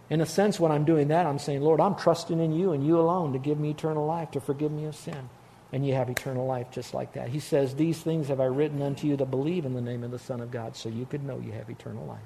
In 0.10 0.22
a 0.22 0.26
sense, 0.26 0.60
when 0.60 0.72
I'm 0.72 0.86
doing 0.86 1.10
that, 1.10 1.26
I'm 1.26 1.40
saying, 1.40 1.62
Lord, 1.62 1.82
I'm 1.82 1.96
trusting 1.96 2.40
in 2.40 2.54
you 2.54 2.72
and 2.72 2.86
you 2.86 3.00
alone 3.00 3.34
to 3.34 3.40
give 3.40 3.60
me 3.60 3.72
eternal 3.72 4.06
life, 4.06 4.32
to 4.32 4.40
forgive 4.40 4.72
me 4.72 4.86
of 4.86 4.96
sin. 4.96 5.30
and 5.72 5.86
you 5.86 5.94
have 5.94 6.10
eternal 6.10 6.46
life 6.46 6.72
just 6.72 6.94
like 6.94 7.14
that. 7.14 7.30
He 7.30 7.40
says, 7.40 7.76
These 7.76 8.00
things 8.00 8.30
have 8.30 8.40
I 8.40 8.46
written 8.46 8.82
unto 8.82 9.06
you 9.08 9.18
to 9.18 9.26
believe 9.26 9.66
in 9.66 9.74
the 9.74 9.82
name 9.82 10.04
of 10.04 10.12
the 10.12 10.20
Son 10.20 10.40
of 10.40 10.50
God, 10.50 10.76
so 10.76 10.90
you 10.90 11.06
could 11.06 11.24
know 11.24 11.40
you 11.40 11.52
have 11.52 11.70
eternal 11.70 12.06
life. 12.06 12.20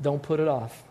Don't 0.00 0.22
put 0.22 0.38
it 0.38 0.48
off. 0.48 0.84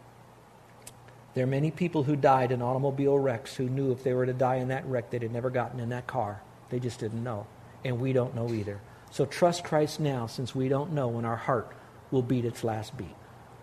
There 1.38 1.44
are 1.44 1.48
many 1.48 1.70
people 1.70 2.02
who 2.02 2.16
died 2.16 2.52
in 2.52 2.64
automobile 2.64 3.16
wrecks 3.20 3.56
who 3.56 3.70
knew 3.70 3.92
if 3.92 4.02
they 4.02 4.16
were 4.16 4.26
to 4.26 4.34
die 4.34 4.56
in 4.56 4.70
that 4.70 4.88
wreck, 4.88 5.12
they'd 5.12 5.22
have 5.22 5.32
never 5.32 5.52
gotten 5.52 5.80
in 5.80 5.90
that 5.90 6.08
car. 6.08 6.42
They 6.72 6.80
just 6.80 7.00
didn't 7.00 7.24
know. 7.24 7.46
And 7.86 8.00
we 8.00 8.12
don't 8.12 8.34
know 8.34 8.52
either. 8.52 8.82
So 9.12 9.24
trust 9.28 9.64
Christ 9.64 10.00
now, 10.00 10.26
since 10.26 10.56
we 10.56 10.68
don't 10.68 10.94
know 10.94 11.10
when 11.10 11.26
our 11.26 11.36
heart 11.36 11.72
will 12.10 12.24
beat 12.24 12.44
its 12.44 12.64
last 12.64 12.98
beat. 12.98 13.14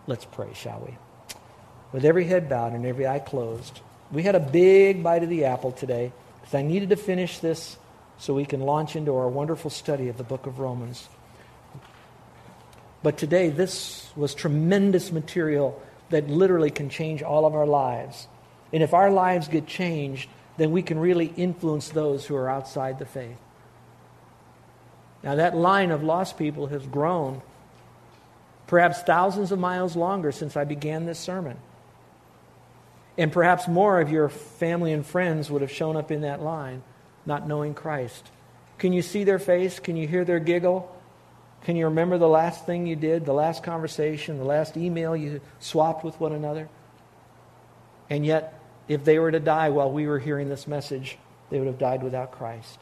Let's 0.07 0.23
pray, 0.23 0.53
shall 0.53 0.87
we? 0.87 0.97
With 1.91 2.05
every 2.05 2.23
head 2.23 2.47
bowed 2.47 2.71
and 2.71 2.85
every 2.85 3.07
eye 3.07 3.19
closed. 3.19 3.81
We 4.09 4.23
had 4.23 4.35
a 4.35 4.39
big 4.39 5.03
bite 5.03 5.23
of 5.23 5.29
the 5.29 5.43
apple 5.43 5.73
today 5.73 6.13
because 6.39 6.55
I 6.55 6.61
needed 6.61 6.91
to 6.91 6.95
finish 6.95 7.39
this 7.39 7.75
so 8.19 8.33
we 8.33 8.45
can 8.45 8.61
launch 8.61 8.95
into 8.95 9.17
our 9.17 9.27
wonderful 9.27 9.69
study 9.69 10.07
of 10.07 10.15
the 10.15 10.23
book 10.23 10.45
of 10.45 10.59
Romans. 10.59 11.09
But 13.03 13.17
today, 13.17 13.49
this 13.49 14.09
was 14.15 14.33
tremendous 14.33 15.11
material 15.11 15.81
that 16.09 16.29
literally 16.29 16.69
can 16.69 16.89
change 16.89 17.23
all 17.23 17.45
of 17.45 17.55
our 17.55 17.65
lives. 17.65 18.27
And 18.71 18.83
if 18.83 18.93
our 18.93 19.11
lives 19.11 19.47
get 19.47 19.67
changed, 19.67 20.29
then 20.57 20.71
we 20.71 20.81
can 20.81 20.99
really 20.99 21.27
influence 21.35 21.89
those 21.89 22.25
who 22.25 22.35
are 22.35 22.49
outside 22.49 22.99
the 22.99 23.05
faith. 23.05 23.37
Now, 25.23 25.35
that 25.35 25.55
line 25.55 25.91
of 25.91 26.03
lost 26.03 26.37
people 26.37 26.67
has 26.67 26.85
grown 26.85 27.41
perhaps 28.67 29.01
thousands 29.01 29.51
of 29.51 29.59
miles 29.59 29.95
longer 29.95 30.31
since 30.31 30.55
I 30.55 30.63
began 30.63 31.05
this 31.05 31.19
sermon. 31.19 31.57
And 33.17 33.31
perhaps 33.31 33.67
more 33.67 34.01
of 34.01 34.11
your 34.11 34.29
family 34.29 34.91
and 34.91 35.05
friends 35.05 35.49
would 35.49 35.61
have 35.61 35.71
shown 35.71 35.95
up 35.95 36.11
in 36.11 36.21
that 36.21 36.41
line 36.41 36.83
not 37.25 37.47
knowing 37.47 37.73
Christ. 37.73 38.29
Can 38.77 38.93
you 38.93 39.01
see 39.01 39.23
their 39.23 39.39
face? 39.39 39.79
Can 39.79 39.95
you 39.95 40.07
hear 40.07 40.25
their 40.25 40.39
giggle? 40.39 40.91
Can 41.65 41.75
you 41.75 41.85
remember 41.85 42.19
the 42.19 42.27
last 42.27 42.67
thing 42.67 42.85
you 42.85 42.95
did, 42.95 43.25
the 43.25 43.33
last 43.33 43.63
conversation, 43.63 44.37
the 44.37 44.45
last 44.45 44.77
email 44.77 45.15
you 45.15 45.41
swapped 45.57 46.03
with 46.03 46.19
one 46.19 46.31
another? 46.31 46.69
And 48.07 48.23
yet, 48.23 48.61
if 48.87 49.03
they 49.03 49.17
were 49.17 49.31
to 49.31 49.39
die 49.39 49.71
while 49.71 49.91
we 49.91 50.05
were 50.05 50.19
hearing 50.19 50.47
this 50.47 50.67
message, 50.67 51.17
they 51.49 51.57
would 51.57 51.65
have 51.65 51.79
died 51.79 52.03
without 52.03 52.31
Christ. 52.31 52.77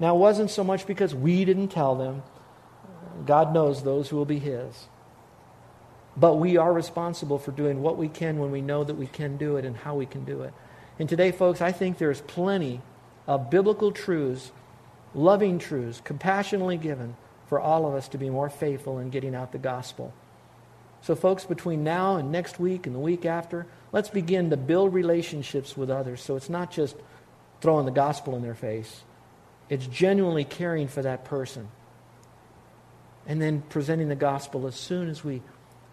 Now, 0.00 0.16
it 0.16 0.18
wasn't 0.18 0.50
so 0.50 0.64
much 0.64 0.88
because 0.88 1.14
we 1.14 1.44
didn't 1.44 1.68
tell 1.68 1.94
them. 1.94 2.24
God 3.24 3.54
knows 3.54 3.84
those 3.84 4.08
who 4.08 4.16
will 4.16 4.24
be 4.24 4.40
His. 4.40 4.88
But 6.16 6.34
we 6.34 6.56
are 6.56 6.72
responsible 6.72 7.38
for 7.38 7.52
doing 7.52 7.80
what 7.80 7.96
we 7.96 8.08
can 8.08 8.38
when 8.38 8.50
we 8.50 8.60
know 8.60 8.82
that 8.82 8.96
we 8.96 9.06
can 9.06 9.36
do 9.36 9.56
it 9.56 9.64
and 9.64 9.76
how 9.76 9.94
we 9.94 10.06
can 10.06 10.24
do 10.24 10.42
it. 10.42 10.52
And 10.98 11.08
today, 11.08 11.30
folks, 11.30 11.60
I 11.60 11.70
think 11.70 11.98
there's 11.98 12.22
plenty 12.22 12.80
of 13.28 13.50
biblical 13.50 13.92
truths, 13.92 14.50
loving 15.14 15.60
truths, 15.60 16.00
compassionately 16.04 16.76
given 16.76 17.14
for 17.48 17.58
all 17.58 17.86
of 17.86 17.94
us 17.94 18.08
to 18.08 18.18
be 18.18 18.30
more 18.30 18.50
faithful 18.50 18.98
in 18.98 19.10
getting 19.10 19.34
out 19.34 19.52
the 19.52 19.58
gospel. 19.58 20.12
So, 21.00 21.14
folks, 21.14 21.44
between 21.44 21.84
now 21.84 22.16
and 22.16 22.32
next 22.32 22.58
week 22.58 22.86
and 22.86 22.94
the 22.94 23.00
week 23.00 23.24
after, 23.24 23.66
let's 23.92 24.10
begin 24.10 24.50
to 24.50 24.56
build 24.56 24.92
relationships 24.92 25.76
with 25.76 25.90
others 25.90 26.22
so 26.22 26.36
it's 26.36 26.50
not 26.50 26.70
just 26.70 26.96
throwing 27.60 27.86
the 27.86 27.92
gospel 27.92 28.36
in 28.36 28.42
their 28.42 28.54
face, 28.54 29.02
it's 29.68 29.86
genuinely 29.86 30.44
caring 30.44 30.88
for 30.88 31.02
that 31.02 31.24
person. 31.24 31.68
And 33.26 33.42
then 33.42 33.62
presenting 33.68 34.08
the 34.08 34.16
gospel 34.16 34.66
as 34.66 34.74
soon 34.74 35.08
as 35.10 35.22
we 35.22 35.42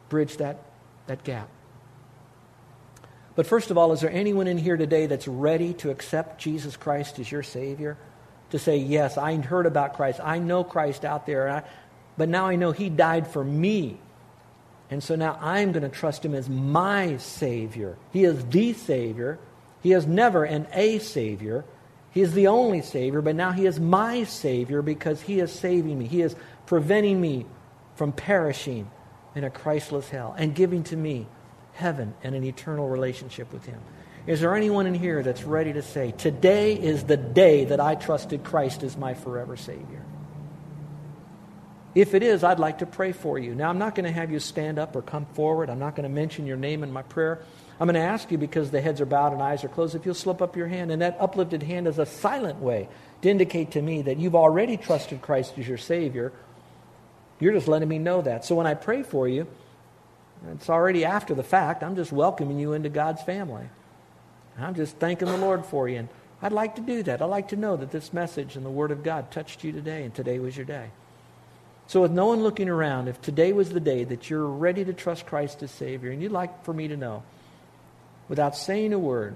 bridge 0.07 0.37
that, 0.37 0.57
that 1.07 1.23
gap. 1.23 1.49
But 3.35 3.45
first 3.45 3.71
of 3.71 3.77
all, 3.77 3.91
is 3.91 3.99
there 3.99 4.11
anyone 4.11 4.47
in 4.47 4.57
here 4.57 4.77
today 4.77 5.07
that's 5.07 5.27
ready 5.27 5.73
to 5.75 5.89
accept 5.89 6.39
Jesus 6.39 6.77
Christ 6.77 7.19
as 7.19 7.29
your 7.29 7.43
Savior? 7.43 7.97
To 8.51 8.59
say, 8.59 8.77
yes, 8.77 9.17
I 9.17 9.35
heard 9.37 9.65
about 9.65 9.95
Christ. 9.95 10.19
I 10.23 10.39
know 10.39 10.63
Christ 10.63 11.03
out 11.03 11.25
there, 11.25 11.49
I, 11.49 11.63
but 12.17 12.29
now 12.29 12.45
I 12.47 12.55
know 12.55 12.71
He 12.71 12.89
died 12.89 13.27
for 13.27 13.43
me. 13.43 13.97
And 14.89 15.03
so 15.03 15.15
now 15.15 15.37
I'm 15.41 15.71
going 15.71 15.83
to 15.83 15.89
trust 15.89 16.23
Him 16.23 16.35
as 16.35 16.47
my 16.47 17.17
Savior. 17.17 17.97
He 18.13 18.23
is 18.23 18.45
the 18.45 18.73
Savior. 18.73 19.39
He 19.81 19.93
is 19.93 20.05
never 20.05 20.43
an 20.43 20.67
a 20.73 20.99
Savior. 20.99 21.65
He 22.11 22.21
is 22.21 22.33
the 22.33 22.47
only 22.47 22.81
Savior, 22.81 23.21
but 23.21 23.35
now 23.35 23.51
He 23.51 23.65
is 23.65 23.79
my 23.79 24.23
Savior 24.23 24.81
because 24.81 25.21
He 25.21 25.39
is 25.39 25.51
saving 25.51 25.97
me. 25.97 26.07
He 26.07 26.21
is 26.21 26.35
preventing 26.65 27.19
me 27.19 27.45
from 27.95 28.11
perishing 28.11 28.89
in 29.33 29.43
a 29.43 29.49
Christless 29.49 30.09
hell 30.09 30.35
and 30.37 30.55
giving 30.55 30.83
to 30.85 30.95
me 30.95 31.27
heaven 31.73 32.13
and 32.23 32.35
an 32.35 32.43
eternal 32.43 32.87
relationship 32.87 33.51
with 33.51 33.65
Him. 33.65 33.81
Is 34.27 34.41
there 34.41 34.55
anyone 34.55 34.87
in 34.87 34.95
here 34.95 35.21
that's 35.21 35.43
ready 35.43 35.73
to 35.73 35.81
say, 35.81 36.11
Today 36.11 36.73
is 36.73 37.03
the 37.03 37.17
day 37.17 37.65
that 37.65 37.79
I 37.79 37.95
trusted 37.95 38.43
Christ 38.43 38.81
as 38.83 38.97
my 38.97 39.13
forever 39.13 39.55
Savior? 39.55 40.03
If 41.93 42.13
it 42.13 42.23
is, 42.23 42.43
I'd 42.43 42.59
like 42.59 42.79
to 42.79 42.85
pray 42.85 43.13
for 43.13 43.39
you. 43.39 43.55
Now, 43.55 43.69
I'm 43.69 43.77
not 43.77 43.95
going 43.95 44.03
to 44.03 44.11
have 44.11 44.29
you 44.29 44.39
stand 44.39 44.77
up 44.79 44.97
or 44.97 45.01
come 45.01 45.25
forward. 45.27 45.69
I'm 45.69 45.79
not 45.79 45.95
going 45.95 46.03
to 46.03 46.13
mention 46.13 46.45
your 46.45 46.57
name 46.57 46.83
in 46.83 46.91
my 46.91 47.03
prayer. 47.03 47.39
I'm 47.79 47.87
going 47.87 47.95
to 47.95 48.01
ask 48.01 48.29
you 48.31 48.37
because 48.37 48.69
the 48.69 48.81
heads 48.81 48.99
are 48.99 49.05
bowed 49.05 49.31
and 49.31 49.41
eyes 49.41 49.63
are 49.63 49.69
closed 49.69 49.95
if 49.95 50.05
you'll 50.05 50.13
slip 50.13 50.41
up 50.41 50.57
your 50.57 50.67
hand. 50.67 50.91
And 50.91 51.01
that 51.01 51.15
uplifted 51.21 51.63
hand 51.63 51.87
is 51.87 51.97
a 51.97 52.05
silent 52.05 52.59
way 52.59 52.89
to 53.21 53.29
indicate 53.29 53.71
to 53.71 53.81
me 53.81 54.01
that 54.01 54.17
you've 54.17 54.35
already 54.35 54.75
trusted 54.75 55.21
Christ 55.21 55.53
as 55.57 55.67
your 55.67 55.77
Savior. 55.77 56.33
You're 57.39 57.53
just 57.53 57.69
letting 57.69 57.87
me 57.87 57.99
know 57.99 58.21
that. 58.23 58.43
So 58.43 58.55
when 58.55 58.67
I 58.67 58.73
pray 58.73 59.01
for 59.03 59.27
you, 59.27 59.47
it's 60.51 60.69
already 60.69 61.05
after 61.05 61.33
the 61.33 61.43
fact. 61.43 61.81
I'm 61.81 61.95
just 61.95 62.11
welcoming 62.11 62.59
you 62.59 62.73
into 62.73 62.89
God's 62.89 63.21
family. 63.21 63.69
I'm 64.57 64.75
just 64.75 64.97
thanking 64.97 65.27
the 65.27 65.37
Lord 65.37 65.65
for 65.65 65.89
you. 65.89 65.99
And 65.99 66.09
I'd 66.41 66.51
like 66.51 66.75
to 66.75 66.81
do 66.81 67.03
that. 67.03 67.21
I'd 67.21 67.25
like 67.25 67.49
to 67.49 67.55
know 67.55 67.75
that 67.75 67.91
this 67.91 68.13
message 68.13 68.55
and 68.55 68.65
the 68.65 68.69
Word 68.69 68.91
of 68.91 69.03
God 69.03 69.31
touched 69.31 69.63
you 69.63 69.71
today, 69.71 70.03
and 70.03 70.13
today 70.13 70.39
was 70.39 70.55
your 70.55 70.65
day. 70.65 70.89
So, 71.87 72.01
with 72.01 72.11
no 72.11 72.27
one 72.27 72.41
looking 72.41 72.69
around, 72.69 73.07
if 73.07 73.21
today 73.21 73.53
was 73.53 73.69
the 73.69 73.79
day 73.79 74.03
that 74.05 74.29
you're 74.29 74.47
ready 74.47 74.83
to 74.85 74.93
trust 74.93 75.25
Christ 75.25 75.61
as 75.61 75.71
Savior, 75.71 76.11
and 76.11 76.21
you'd 76.21 76.31
like 76.31 76.63
for 76.63 76.73
me 76.73 76.87
to 76.87 76.97
know, 76.97 77.23
without 78.27 78.55
saying 78.55 78.91
a 78.93 78.99
word, 78.99 79.35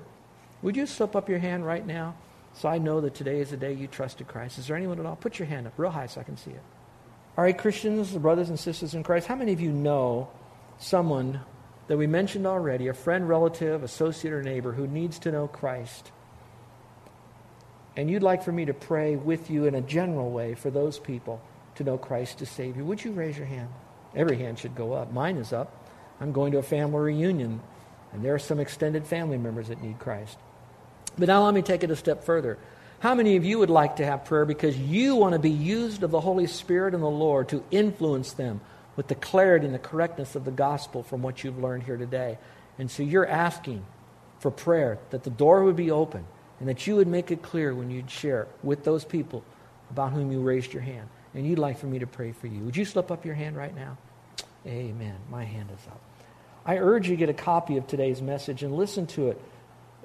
would 0.61 0.75
you 0.75 0.85
slip 0.85 1.15
up 1.15 1.29
your 1.29 1.39
hand 1.39 1.65
right 1.65 1.85
now 1.85 2.15
so 2.53 2.67
I 2.67 2.79
know 2.79 3.01
that 3.01 3.13
today 3.13 3.39
is 3.39 3.51
the 3.51 3.57
day 3.57 3.73
you 3.73 3.87
trusted 3.87 4.27
Christ? 4.27 4.57
Is 4.57 4.67
there 4.67 4.75
anyone 4.75 4.99
at 4.99 5.05
all? 5.05 5.15
Put 5.15 5.37
your 5.37 5.47
hand 5.47 5.67
up 5.67 5.73
real 5.77 5.91
high 5.91 6.07
so 6.07 6.21
I 6.21 6.23
can 6.23 6.37
see 6.37 6.51
it. 6.51 6.63
All 7.37 7.43
right, 7.43 7.57
Christians, 7.57 8.11
brothers 8.11 8.49
and 8.49 8.59
sisters 8.59 8.93
in 8.93 9.03
Christ, 9.03 9.27
how 9.27 9.35
many 9.35 9.53
of 9.53 9.61
you 9.61 9.71
know 9.71 10.29
someone 10.79 11.39
that 11.89 11.97
we 11.97 12.05
mentioned 12.05 12.45
already, 12.45 12.87
a 12.87 12.93
friend, 12.93 13.27
relative, 13.27 13.83
associate, 13.83 14.31
or 14.31 14.43
neighbor 14.43 14.71
who 14.71 14.85
needs 14.85 15.17
to 15.17 15.31
know 15.31 15.47
Christ. 15.47 16.11
And 17.97 18.11
you'd 18.11 18.21
like 18.21 18.43
for 18.43 18.51
me 18.51 18.65
to 18.65 18.75
pray 18.75 19.15
with 19.15 19.49
you 19.49 19.65
in 19.65 19.73
a 19.73 19.81
general 19.81 20.29
way 20.29 20.53
for 20.53 20.69
those 20.69 20.99
people 20.99 21.41
to 21.75 21.83
know 21.83 21.97
Christ 21.97 22.43
as 22.43 22.49
Savior. 22.49 22.83
Would 22.83 23.03
you 23.03 23.11
raise 23.11 23.35
your 23.35 23.47
hand? 23.47 23.69
Every 24.15 24.37
hand 24.37 24.59
should 24.59 24.75
go 24.75 24.93
up. 24.93 25.11
Mine 25.11 25.37
is 25.37 25.51
up. 25.51 25.89
I'm 26.21 26.31
going 26.31 26.51
to 26.51 26.59
a 26.59 26.63
family 26.63 26.99
reunion, 26.99 27.59
and 28.13 28.23
there 28.23 28.35
are 28.35 28.39
some 28.39 28.59
extended 28.59 29.07
family 29.07 29.39
members 29.39 29.69
that 29.69 29.81
need 29.81 29.97
Christ. 29.97 30.37
But 31.17 31.27
now 31.27 31.43
let 31.43 31.55
me 31.55 31.63
take 31.63 31.83
it 31.83 31.89
a 31.89 31.95
step 31.95 32.23
further. 32.23 32.59
How 32.99 33.15
many 33.15 33.35
of 33.35 33.43
you 33.43 33.57
would 33.57 33.71
like 33.71 33.95
to 33.95 34.05
have 34.05 34.25
prayer 34.25 34.45
because 34.45 34.77
you 34.77 35.15
want 35.15 35.33
to 35.33 35.39
be 35.39 35.49
used 35.49 36.03
of 36.03 36.11
the 36.11 36.21
Holy 36.21 36.45
Spirit 36.45 36.93
and 36.93 37.01
the 37.01 37.07
Lord 37.07 37.49
to 37.49 37.63
influence 37.71 38.33
them 38.33 38.61
with 38.99 39.07
the 39.07 39.15
clarity 39.15 39.65
and 39.65 39.73
the 39.73 39.79
correctness 39.79 40.35
of 40.35 40.43
the 40.43 40.51
gospel 40.51 41.03
from 41.03 41.21
what 41.21 41.41
you've 41.41 41.57
learned 41.57 41.83
here 41.83 41.95
today. 41.95 42.37
And 42.77 42.91
so 42.91 43.01
you're 43.01 43.25
asking 43.25 43.85
for 44.39 44.51
prayer 44.51 44.99
that 45.11 45.23
the 45.23 45.29
door 45.29 45.63
would 45.63 45.77
be 45.77 45.89
open 45.89 46.25
and 46.59 46.67
that 46.67 46.85
you 46.85 46.97
would 46.97 47.07
make 47.07 47.31
it 47.31 47.41
clear 47.41 47.73
when 47.73 47.89
you'd 47.89 48.11
share 48.11 48.49
with 48.61 48.83
those 48.83 49.05
people 49.05 49.41
about 49.89 50.11
whom 50.11 50.33
you 50.33 50.41
raised 50.41 50.73
your 50.73 50.81
hand. 50.81 51.07
And 51.33 51.47
you'd 51.47 51.59
like 51.59 51.77
for 51.77 51.85
me 51.85 51.99
to 51.99 52.07
pray 52.07 52.33
for 52.33 52.47
you. 52.47 52.59
Would 52.65 52.75
you 52.75 52.83
slip 52.83 53.09
up 53.09 53.23
your 53.23 53.35
hand 53.35 53.55
right 53.55 53.73
now? 53.73 53.97
Amen. 54.67 55.15
My 55.31 55.45
hand 55.45 55.69
is 55.73 55.87
up. 55.87 56.01
I 56.65 56.77
urge 56.79 57.07
you 57.07 57.15
to 57.15 57.19
get 57.19 57.29
a 57.29 57.33
copy 57.33 57.77
of 57.77 57.87
today's 57.87 58.21
message 58.21 58.63
and 58.63 58.75
listen 58.75 59.07
to 59.07 59.29
it 59.29 59.41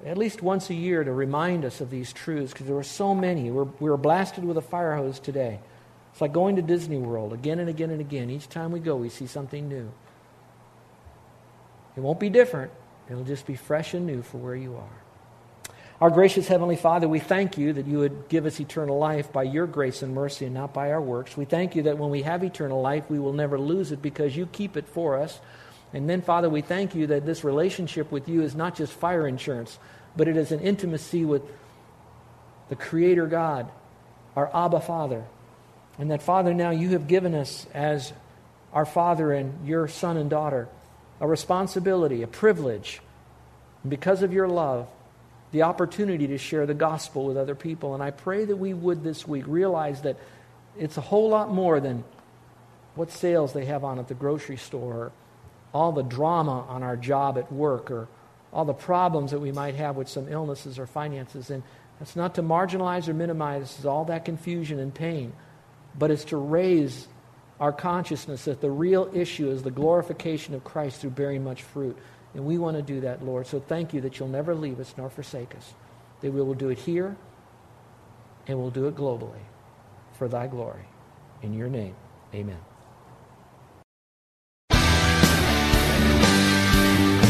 at 0.05 0.17
least 0.17 0.41
once 0.41 0.69
a 0.69 0.73
year 0.73 1.03
to 1.03 1.11
remind 1.11 1.65
us 1.65 1.81
of 1.81 1.89
these 1.89 2.13
truths 2.13 2.53
because 2.53 2.65
there 2.65 2.77
were 2.77 2.81
so 2.81 3.13
many. 3.13 3.51
We're, 3.51 3.63
we 3.65 3.89
were 3.89 3.97
blasted 3.97 4.45
with 4.45 4.55
a 4.55 4.61
fire 4.61 4.95
hose 4.95 5.19
today. 5.19 5.59
It's 6.15 6.21
like 6.21 6.31
going 6.31 6.55
to 6.55 6.61
Disney 6.61 6.95
World 6.95 7.33
again 7.33 7.59
and 7.59 7.67
again 7.67 7.89
and 7.89 7.99
again. 7.99 8.29
Each 8.29 8.47
time 8.47 8.71
we 8.71 8.79
go, 8.79 8.95
we 8.95 9.09
see 9.09 9.27
something 9.27 9.67
new. 9.67 9.91
It 11.97 11.99
won't 11.99 12.21
be 12.21 12.29
different, 12.29 12.71
it'll 13.09 13.25
just 13.25 13.45
be 13.45 13.55
fresh 13.55 13.93
and 13.93 14.05
new 14.05 14.21
for 14.21 14.37
where 14.37 14.55
you 14.55 14.77
are. 14.77 15.73
Our 15.99 16.09
gracious 16.09 16.47
Heavenly 16.47 16.77
Father, 16.77 17.09
we 17.09 17.19
thank 17.19 17.57
you 17.57 17.73
that 17.73 17.85
you 17.85 17.97
would 17.97 18.29
give 18.29 18.45
us 18.45 18.61
eternal 18.61 18.97
life 18.97 19.33
by 19.33 19.43
your 19.43 19.67
grace 19.67 20.03
and 20.03 20.15
mercy 20.15 20.45
and 20.45 20.53
not 20.53 20.73
by 20.73 20.93
our 20.93 21.01
works. 21.01 21.35
We 21.35 21.43
thank 21.43 21.75
you 21.75 21.83
that 21.83 21.97
when 21.97 22.11
we 22.11 22.21
have 22.21 22.45
eternal 22.45 22.81
life, 22.81 23.09
we 23.09 23.19
will 23.19 23.33
never 23.33 23.59
lose 23.59 23.91
it 23.91 24.01
because 24.01 24.37
you 24.37 24.45
keep 24.45 24.77
it 24.77 24.87
for 24.87 25.19
us. 25.19 25.41
And 25.91 26.09
then, 26.09 26.21
Father, 26.21 26.49
we 26.49 26.61
thank 26.61 26.95
you 26.95 27.07
that 27.07 27.25
this 27.25 27.43
relationship 27.43 28.09
with 28.09 28.29
you 28.29 28.41
is 28.41 28.55
not 28.55 28.73
just 28.77 28.93
fire 28.93 29.27
insurance, 29.27 29.79
but 30.15 30.29
it 30.29 30.37
is 30.37 30.53
an 30.53 30.61
intimacy 30.61 31.25
with 31.25 31.41
the 32.69 32.77
Creator 32.77 33.27
God, 33.27 33.69
our 34.37 34.49
Abba 34.55 34.79
Father, 34.79 35.25
and 35.97 36.11
that, 36.11 36.21
Father, 36.21 36.53
now 36.53 36.71
you 36.71 36.89
have 36.89 37.07
given 37.07 37.33
us 37.33 37.65
as 37.73 38.13
our 38.73 38.85
Father 38.85 39.31
and 39.31 39.67
your 39.67 39.87
son 39.87 40.17
and 40.17 40.29
daughter 40.29 40.67
a 41.21 41.27
responsibility, 41.27 42.23
a 42.23 42.27
privilege, 42.27 43.01
because 43.87 44.21
of 44.21 44.33
your 44.33 44.47
love, 44.47 44.87
the 45.51 45.61
opportunity 45.63 46.27
to 46.27 46.37
share 46.37 46.65
the 46.65 46.73
gospel 46.73 47.25
with 47.25 47.37
other 47.37 47.55
people. 47.55 47.93
And 47.93 48.03
I 48.03 48.11
pray 48.11 48.43
that 48.43 48.57
we 48.57 48.73
would 48.73 49.03
this 49.03 49.25
week 49.25 49.45
realize 49.47 50.01
that 50.01 50.17
it's 50.77 50.97
a 50.97 51.01
whole 51.01 51.29
lot 51.29 51.49
more 51.49 51.79
than 51.79 52.03
what 52.95 53.11
sales 53.11 53.53
they 53.53 53.65
have 53.65 53.83
on 53.83 53.99
at 53.99 54.09
the 54.09 54.13
grocery 54.13 54.57
store, 54.57 54.93
or 54.93 55.11
all 55.73 55.93
the 55.93 56.03
drama 56.03 56.65
on 56.67 56.83
our 56.83 56.97
job 56.97 57.37
at 57.37 57.51
work, 57.51 57.91
or 57.91 58.09
all 58.51 58.65
the 58.65 58.73
problems 58.73 59.31
that 59.31 59.39
we 59.39 59.51
might 59.51 59.75
have 59.75 59.95
with 59.95 60.09
some 60.09 60.27
illnesses 60.27 60.79
or 60.79 60.87
finances. 60.87 61.49
And 61.49 61.63
that's 61.99 62.15
not 62.15 62.35
to 62.35 62.43
marginalize 62.43 63.07
or 63.07 63.13
minimize 63.13 63.85
all 63.85 64.05
that 64.05 64.25
confusion 64.25 64.79
and 64.79 64.93
pain, 64.93 65.31
but 65.97 66.11
it's 66.11 66.25
to 66.25 66.37
raise 66.37 67.07
our 67.59 67.71
consciousness 67.71 68.45
that 68.45 68.61
the 68.61 68.69
real 68.69 69.09
issue 69.13 69.49
is 69.49 69.63
the 69.63 69.71
glorification 69.71 70.53
of 70.53 70.63
Christ 70.63 71.01
through 71.01 71.11
bearing 71.11 71.43
much 71.43 71.63
fruit. 71.63 71.97
And 72.33 72.45
we 72.45 72.57
want 72.57 72.75
to 72.75 72.83
do 72.83 73.01
that, 73.01 73.23
Lord. 73.23 73.47
So 73.47 73.59
thank 73.61 73.93
you 73.93 74.01
that 74.01 74.19
you'll 74.19 74.27
never 74.27 74.53
leave 74.53 74.79
us 74.79 74.93
nor 74.97 75.09
forsake 75.09 75.55
us. 75.55 75.73
That 76.21 76.31
we 76.31 76.41
will 76.41 76.53
do 76.53 76.69
it 76.69 76.79
here 76.79 77.15
and 78.47 78.59
we'll 78.59 78.71
do 78.71 78.87
it 78.87 78.95
globally 78.95 79.43
for 80.17 80.27
thy 80.27 80.47
glory. 80.47 80.85
In 81.41 81.53
your 81.53 81.69
name, 81.69 81.95
amen. 82.33 82.74